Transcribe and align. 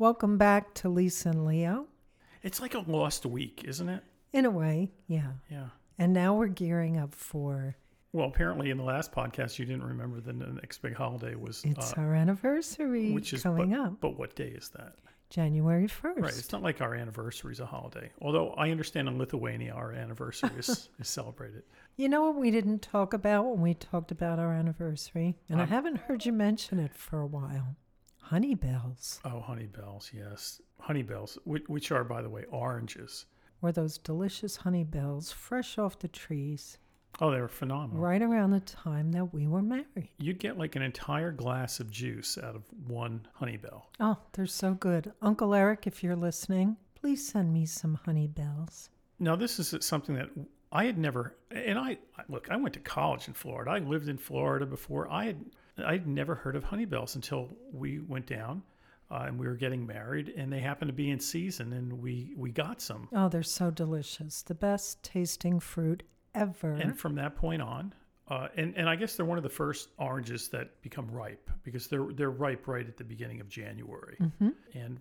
Welcome 0.00 0.38
back 0.38 0.72
to 0.76 0.88
Lisa 0.88 1.28
and 1.28 1.44
Leo. 1.44 1.84
It's 2.42 2.58
like 2.58 2.72
a 2.72 2.78
lost 2.78 3.26
week, 3.26 3.64
isn't 3.66 3.86
it? 3.86 4.02
In 4.32 4.46
a 4.46 4.50
way, 4.50 4.92
yeah. 5.08 5.32
Yeah. 5.50 5.66
And 5.98 6.14
now 6.14 6.34
we're 6.36 6.46
gearing 6.46 6.96
up 6.96 7.14
for 7.14 7.76
Well, 8.14 8.26
apparently 8.26 8.70
in 8.70 8.78
the 8.78 8.82
last 8.82 9.12
podcast 9.12 9.58
you 9.58 9.66
didn't 9.66 9.82
remember 9.84 10.18
that 10.22 10.38
the 10.38 10.46
next 10.46 10.78
big 10.80 10.94
holiday 10.94 11.34
was 11.34 11.62
it's 11.66 11.92
uh, 11.92 11.96
our 12.00 12.14
anniversary 12.14 13.12
which 13.12 13.34
is 13.34 13.42
coming 13.42 13.72
but, 13.72 13.78
up, 13.78 14.00
But 14.00 14.18
what 14.18 14.34
day 14.34 14.48
is 14.48 14.70
that? 14.70 14.94
January 15.28 15.86
1st. 15.86 16.16
Right. 16.22 16.32
It's 16.38 16.50
not 16.50 16.62
like 16.62 16.80
our 16.80 16.94
anniversary 16.94 17.52
is 17.52 17.60
a 17.60 17.66
holiday. 17.66 18.10
Although 18.22 18.52
I 18.54 18.70
understand 18.70 19.06
in 19.06 19.18
Lithuania 19.18 19.74
our 19.74 19.92
anniversary 19.92 20.48
is, 20.56 20.88
is 20.98 21.08
celebrated. 21.08 21.64
You 21.98 22.08
know 22.08 22.22
what 22.22 22.36
we 22.36 22.50
didn't 22.50 22.80
talk 22.80 23.12
about 23.12 23.44
when 23.44 23.60
we 23.60 23.74
talked 23.74 24.10
about 24.10 24.38
our 24.38 24.54
anniversary? 24.54 25.36
And 25.50 25.60
I 25.60 25.64
Um, 25.64 25.68
haven't 25.68 25.96
heard 25.98 26.24
you 26.24 26.32
mention 26.32 26.78
it 26.78 26.94
for 26.94 27.20
a 27.20 27.26
while. 27.26 27.76
Honey 28.30 28.54
bells, 28.54 29.18
Oh, 29.24 29.40
honey 29.40 29.66
bells, 29.66 30.12
yes. 30.14 30.60
Honey 30.78 31.02
bells, 31.02 31.36
which, 31.44 31.64
which 31.66 31.90
are, 31.90 32.04
by 32.04 32.22
the 32.22 32.28
way, 32.30 32.44
oranges. 32.50 33.26
or 33.60 33.72
those 33.72 33.98
delicious 33.98 34.54
honey 34.56 34.84
bells 34.84 35.32
fresh 35.32 35.78
off 35.78 35.98
the 35.98 36.06
trees 36.08 36.78
Oh, 37.20 37.32
they 37.32 37.40
were 37.40 37.48
phenomenal. 37.48 38.00
right 38.00 38.22
around 38.22 38.52
the 38.52 38.60
time 38.60 39.10
that 39.12 39.34
we 39.34 39.48
were 39.48 39.60
married. 39.62 40.10
You'd 40.18 40.38
get 40.38 40.56
like 40.56 40.76
an 40.76 40.82
entire 40.82 41.32
glass 41.32 41.80
of 41.80 41.90
juice 41.90 42.38
out 42.38 42.54
of 42.54 42.62
one 42.86 43.26
honey 43.34 43.56
bell. 43.56 43.90
Oh, 43.98 44.16
they're 44.32 44.46
so 44.46 44.74
good. 44.74 45.12
Uncle 45.20 45.52
Eric, 45.52 45.88
if 45.88 46.04
you're 46.04 46.14
listening, 46.14 46.76
please 46.94 47.26
send 47.26 47.52
me 47.52 47.66
some 47.66 47.96
honey 48.06 48.28
bells. 48.28 48.90
Now, 49.18 49.34
this 49.34 49.58
is 49.58 49.74
something 49.84 50.14
that 50.14 50.28
I 50.70 50.84
had 50.84 50.96
never, 50.98 51.34
and 51.50 51.76
I 51.76 51.98
look, 52.28 52.48
I 52.48 52.56
went 52.56 52.74
to 52.74 52.80
college 52.80 53.26
in 53.26 53.34
Florida. 53.34 53.72
I 53.72 53.80
lived 53.80 54.08
in 54.08 54.16
Florida 54.16 54.64
before. 54.66 55.10
I 55.10 55.24
had, 55.26 55.44
I'd 55.82 56.06
never 56.06 56.34
heard 56.34 56.56
of 56.56 56.64
honey 56.64 56.84
bells 56.84 57.14
until 57.14 57.48
we 57.72 58.00
went 58.00 58.26
down 58.26 58.62
uh, 59.10 59.24
and 59.26 59.38
we 59.38 59.46
were 59.46 59.56
getting 59.56 59.86
married, 59.86 60.32
and 60.36 60.52
they 60.52 60.60
happened 60.60 60.88
to 60.88 60.94
be 60.94 61.10
in 61.10 61.18
season, 61.18 61.72
and 61.72 62.00
we 62.00 62.32
we 62.36 62.50
got 62.50 62.80
some. 62.80 63.08
Oh, 63.12 63.28
they're 63.28 63.42
so 63.42 63.70
delicious. 63.70 64.42
The 64.42 64.54
best 64.54 65.02
tasting 65.02 65.58
fruit 65.58 66.02
ever. 66.34 66.72
And 66.72 66.98
from 66.98 67.16
that 67.16 67.34
point 67.34 67.60
on, 67.60 67.92
uh, 68.30 68.46
and 68.56 68.74
and 68.76 68.88
I 68.88 68.94
guess 68.96 69.16
they're 69.16 69.26
one 69.26 69.38
of 69.38 69.42
the 69.42 69.50
first 69.50 69.88
oranges 69.98 70.48
that 70.48 70.80
become 70.82 71.10
ripe 71.10 71.50
because 71.64 71.88
they're 71.88 72.06
they're 72.12 72.30
ripe 72.30 72.68
right 72.68 72.86
at 72.86 72.96
the 72.96 73.04
beginning 73.04 73.40
of 73.40 73.48
January, 73.48 74.16
and 74.20 74.32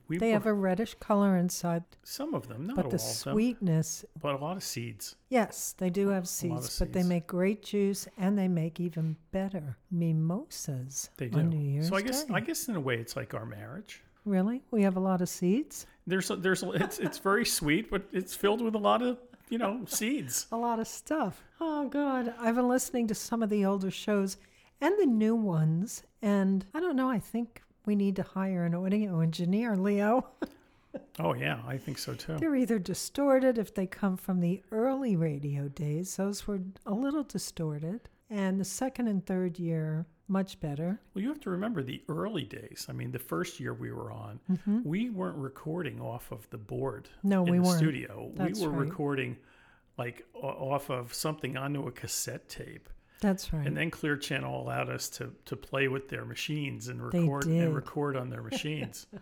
we 0.07 0.17
Mm-hmm. 0.17 0.19
they 0.19 0.27
were- 0.27 0.33
have 0.33 0.45
a 0.47 0.53
reddish 0.53 0.95
color 0.95 1.37
inside, 1.37 1.83
some 2.03 2.33
of 2.33 2.47
them, 2.47 2.65
not 2.65 2.75
but 2.75 2.85
all 2.85 2.91
the 2.91 2.95
of 2.97 3.01
them, 3.01 3.33
sweetness. 3.33 4.03
but 4.21 4.33
a 4.35 4.37
lot 4.37 4.57
of 4.57 4.63
seeds. 4.63 5.15
Yes, 5.29 5.75
they 5.77 5.89
do 5.91 6.07
have 6.09 6.23
of 6.23 6.27
seeds, 6.27 6.79
but 6.79 6.91
they 6.91 7.03
make 7.03 7.27
great 7.27 7.63
juice 7.63 8.07
and 8.17 8.37
they 8.37 8.47
make 8.47 8.79
even 8.79 9.15
better 9.31 9.77
mimosas 9.91 11.09
They 11.17 11.27
do. 11.27 11.39
on 11.39 11.49
New 11.49 11.57
Year's 11.59 11.89
so 11.89 11.95
I 11.95 12.01
guess 12.01 12.23
Day. 12.23 12.33
I 12.33 12.39
guess 12.39 12.67
in 12.67 12.75
a 12.75 12.79
way 12.79 12.95
it's 12.97 13.15
like 13.15 13.33
our 13.33 13.45
marriage. 13.45 14.01
Really? 14.25 14.61
We 14.71 14.81
have 14.83 14.97
a 14.97 14.99
lot 14.99 15.21
of 15.21 15.29
seeds? 15.29 15.85
There's 16.05 16.29
a, 16.29 16.35
there's 16.35 16.63
a, 16.63 16.71
it's 16.71 16.99
it's 16.99 17.17
very 17.19 17.45
sweet, 17.45 17.89
but 17.89 18.03
it's 18.11 18.35
filled 18.35 18.61
with 18.61 18.75
a 18.75 18.79
lot 18.79 19.01
of 19.01 19.17
you 19.49 19.57
know 19.57 19.81
seeds. 19.87 20.47
A 20.51 20.57
lot 20.57 20.79
of 20.79 20.87
stuff. 20.87 21.43
Oh, 21.59 21.87
God. 21.89 22.33
I've 22.39 22.55
been 22.55 22.67
listening 22.67 23.07
to 23.07 23.15
some 23.15 23.43
of 23.43 23.49
the 23.49 23.65
older 23.65 23.91
shows 23.91 24.37
and 24.81 24.95
the 24.99 25.05
new 25.05 25.35
ones. 25.35 26.03
And 26.21 26.65
I 26.73 26.79
don't 26.79 26.95
know. 26.95 27.09
I 27.09 27.19
think 27.19 27.61
we 27.85 27.95
need 27.95 28.15
to 28.17 28.23
hire 28.23 28.65
an 28.65 28.75
audio 28.75 29.19
engineer, 29.19 29.75
Leo. 29.75 30.27
Oh 31.19 31.33
yeah, 31.35 31.59
I 31.67 31.77
think 31.77 31.99
so 31.99 32.15
too. 32.15 32.37
They're 32.37 32.55
either 32.55 32.79
distorted 32.79 33.59
if 33.59 33.75
they 33.75 33.85
come 33.85 34.17
from 34.17 34.39
the 34.39 34.63
early 34.71 35.15
radio 35.15 35.67
days, 35.67 36.15
those 36.15 36.47
were 36.47 36.61
a 36.85 36.93
little 36.93 37.23
distorted. 37.23 38.09
And 38.29 38.59
the 38.59 38.65
second 38.65 39.07
and 39.07 39.23
third 39.23 39.59
year, 39.59 40.07
much 40.29 40.59
better. 40.59 40.99
Well, 41.13 41.21
you 41.21 41.29
have 41.29 41.39
to 41.41 41.49
remember 41.49 41.81
the 41.83 42.01
early 42.07 42.43
days. 42.43 42.85
I 42.89 42.93
mean, 42.93 43.11
the 43.11 43.19
first 43.19 43.59
year 43.59 43.73
we 43.73 43.91
were 43.91 44.11
on, 44.11 44.39
we 44.85 45.09
weren't 45.09 45.37
recording 45.37 45.99
off 45.99 46.31
of 46.31 46.49
the 46.49 46.57
board. 46.57 47.09
Mm-hmm. 47.19 47.29
No, 47.29 47.45
in 47.45 47.51
we 47.51 47.57
the 47.57 47.63
weren't. 47.63 47.77
studio. 47.77 48.31
That's 48.35 48.59
we 48.59 48.67
were 48.67 48.73
right. 48.73 48.87
recording 48.87 49.37
like 49.97 50.25
off 50.33 50.89
of 50.89 51.13
something 51.13 51.57
onto 51.57 51.87
a 51.87 51.91
cassette 51.91 52.47
tape. 52.47 52.89
That's 53.21 53.51
right. 53.51 53.67
And 53.67 53.75
then 53.75 53.91
Clear 53.91 54.15
Channel 54.15 54.61
allowed 54.61 54.89
us 54.89 55.09
to 55.09 55.33
to 55.45 55.55
play 55.57 55.87
with 55.89 56.07
their 56.07 56.23
machines 56.23 56.87
and 56.87 56.99
They 57.11 57.19
record 57.19 57.43
did. 57.43 57.63
and 57.63 57.75
record 57.75 58.15
on 58.15 58.29
their 58.29 58.43
machines. 58.43 59.07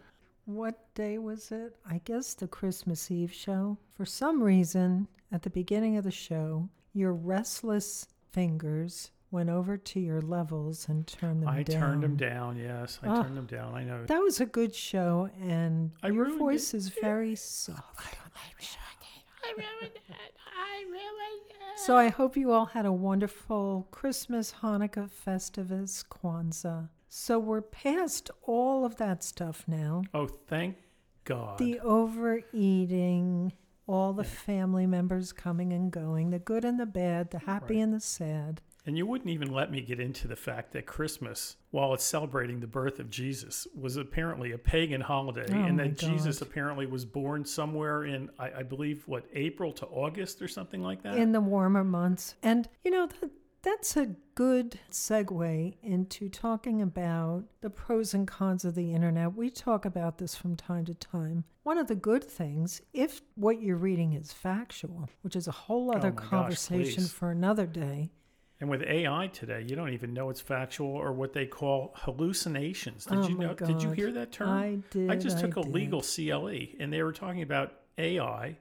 What 0.45 0.93
day 0.95 1.17
was 1.17 1.51
it? 1.51 1.75
I 1.85 1.99
guess 2.05 2.33
the 2.33 2.47
Christmas 2.47 3.11
Eve 3.11 3.33
show. 3.33 3.77
For 3.95 4.05
some 4.05 4.41
reason, 4.41 5.09
at 5.29 5.41
the 5.41 5.49
beginning 5.49 5.97
of 5.97 6.05
the 6.05 6.11
show, 6.11 6.69
your 6.93 7.11
restless 7.13 8.07
fingers 8.31 9.11
went 9.31 9.49
over 9.49 9.75
to 9.77 9.99
your 9.99 10.21
levels 10.21 10.87
and 10.87 11.05
turned 11.07 11.41
them 11.43 11.47
down. 11.49 11.55
I 11.59 11.63
down. 11.63 11.79
turned 11.81 12.03
them 12.03 12.15
down. 12.15 12.57
Yes, 12.57 12.99
I 13.03 13.07
Ah. 13.07 13.23
turned 13.23 13.35
them 13.37 13.45
down. 13.45 13.73
I 13.75 13.83
know. 13.83 14.05
That 14.05 14.19
was 14.21 14.39
a 14.39 14.45
good 14.45 14.73
show, 14.73 15.29
and 15.41 15.91
I 16.01 16.09
your 16.09 16.29
voice 16.37 16.73
it. 16.73 16.77
is 16.77 16.89
very 16.89 17.35
soft. 17.59 17.99
I 17.99 18.09
don't 18.15 18.33
know. 18.33 18.41
I 18.41 18.53
ruined 18.59 19.03
it. 19.15 19.23
I 19.43 19.51
ruined 19.81 19.95
it. 19.95 20.33
I 20.57 20.83
ruined 20.87 21.51
it. 21.51 21.79
So 21.79 21.95
I 21.95 22.09
hope 22.09 22.35
you 22.37 22.51
all 22.51 22.65
had 22.67 22.85
a 22.85 22.91
wonderful 22.91 23.87
Christmas, 23.91 24.55
Hanukkah, 24.61 25.09
Festivus, 25.09 26.03
Kwanzaa. 26.07 26.89
So 27.09 27.39
we're 27.39 27.61
past 27.61 28.29
all 28.43 28.83
of 28.85 28.97
that 28.97 29.23
stuff 29.23 29.63
now. 29.67 30.03
oh, 30.13 30.27
thank 30.27 30.75
God. 31.23 31.57
The 31.57 31.79
overeating, 31.81 33.53
all 33.87 34.13
the 34.13 34.23
family 34.23 34.85
members 34.85 35.31
coming 35.31 35.71
and 35.73 35.91
going, 35.91 36.29
the 36.31 36.39
good 36.39 36.65
and 36.65 36.79
the 36.79 36.85
bad, 36.85 37.31
the 37.31 37.39
happy 37.39 37.75
Right. 37.75 37.83
and 37.83 37.93
the 37.93 37.99
sad. 37.99 38.61
And 38.87 38.97
you 38.97 39.05
wouldn't 39.05 39.29
even 39.29 39.51
let 39.51 39.69
me 39.69 39.81
get 39.81 39.99
into 39.99 40.29
the 40.29 40.37
fact 40.37 40.71
that 40.71 40.85
Christmas, 40.85 41.57
while 41.71 41.93
it's 41.93 42.05
celebrating 42.05 42.61
the 42.61 42.67
birth 42.67 42.99
of 42.99 43.09
Jesus, 43.09 43.67
was 43.77 43.97
apparently 43.97 44.53
a 44.53 44.57
pagan 44.57 45.01
holiday, 45.01 45.45
Oh 45.49 45.55
and 45.55 45.77
that 45.77 45.97
Jesus 45.97 46.41
apparently 46.41 46.85
was 46.85 47.03
born 47.03 47.43
somewhere 47.43 48.05
in, 48.05 48.29
I, 48.39 48.59
I 48.59 48.63
believe, 48.63 49.03
what 49.05 49.25
April 49.33 49.73
to 49.73 49.85
August 49.87 50.41
or 50.41 50.47
something 50.47 50.81
like 50.81 51.03
that. 51.03 51.17
in 51.17 51.33
the 51.33 51.41
warmer 51.41 51.83
months. 51.83 52.35
And, 52.41 52.69
you 52.85 52.91
know, 52.91 53.07
that, 53.07 53.29
that's 53.61 53.97
a 53.97 54.15
good 54.35 54.79
segue 54.89 55.75
into 55.83 56.29
talking 56.29 56.81
about 56.81 57.43
the 57.59 57.69
pros 57.69 58.13
and 58.13 58.25
cons 58.25 58.63
of 58.63 58.75
the 58.75 58.93
internet. 58.93 59.35
We 59.35 59.49
talk 59.49 59.83
about 59.83 60.17
this 60.17 60.33
from 60.33 60.55
time 60.55 60.85
to 60.85 60.93
time. 60.93 61.43
One 61.63 61.77
of 61.77 61.87
the 61.87 61.95
good 61.95 62.23
things, 62.23 62.81
if 62.93 63.21
what 63.35 63.61
you're 63.61 63.75
reading 63.75 64.13
is 64.13 64.31
factual, 64.31 65.09
which 65.23 65.35
is 65.35 65.49
a 65.49 65.51
whole 65.51 65.91
oh 65.91 65.97
other 65.97 66.07
Oh 66.07 66.11
my 66.11 66.21
gosh, 66.21 66.29
conversation 66.29 67.03
for 67.03 67.31
another 67.31 67.65
day. 67.65 68.11
And 68.59 68.69
with 68.69 68.81
AI 68.83 69.27
today, 69.27 69.63
you 69.67 69.75
don't 69.75 69.93
even 69.93 70.13
know 70.13 70.29
it's 70.29 70.41
factual 70.41 70.89
or 70.89 71.11
what 71.11 71.33
they 71.33 71.45
call 71.45 71.93
hallucinations. 71.95 73.05
Did 73.05 73.19
Oh 73.19 73.27
you 73.27 73.37
know? 73.37 73.53
Did 73.53 73.81
you 73.83 73.91
hear 73.91 74.11
that 74.11 74.31
term? 74.31 74.49
I 74.49 74.79
did. 74.89 75.11
I 75.11 75.15
just 75.15 75.39
took 75.39 75.57
a 75.57 75.61
did. 75.61 75.71
legal 75.71 76.01
CLE, 76.01 76.75
and 76.79 76.91
they 76.91 77.03
were 77.03 77.11
talking 77.11 77.43
about 77.43 77.73
AI, 77.99 78.57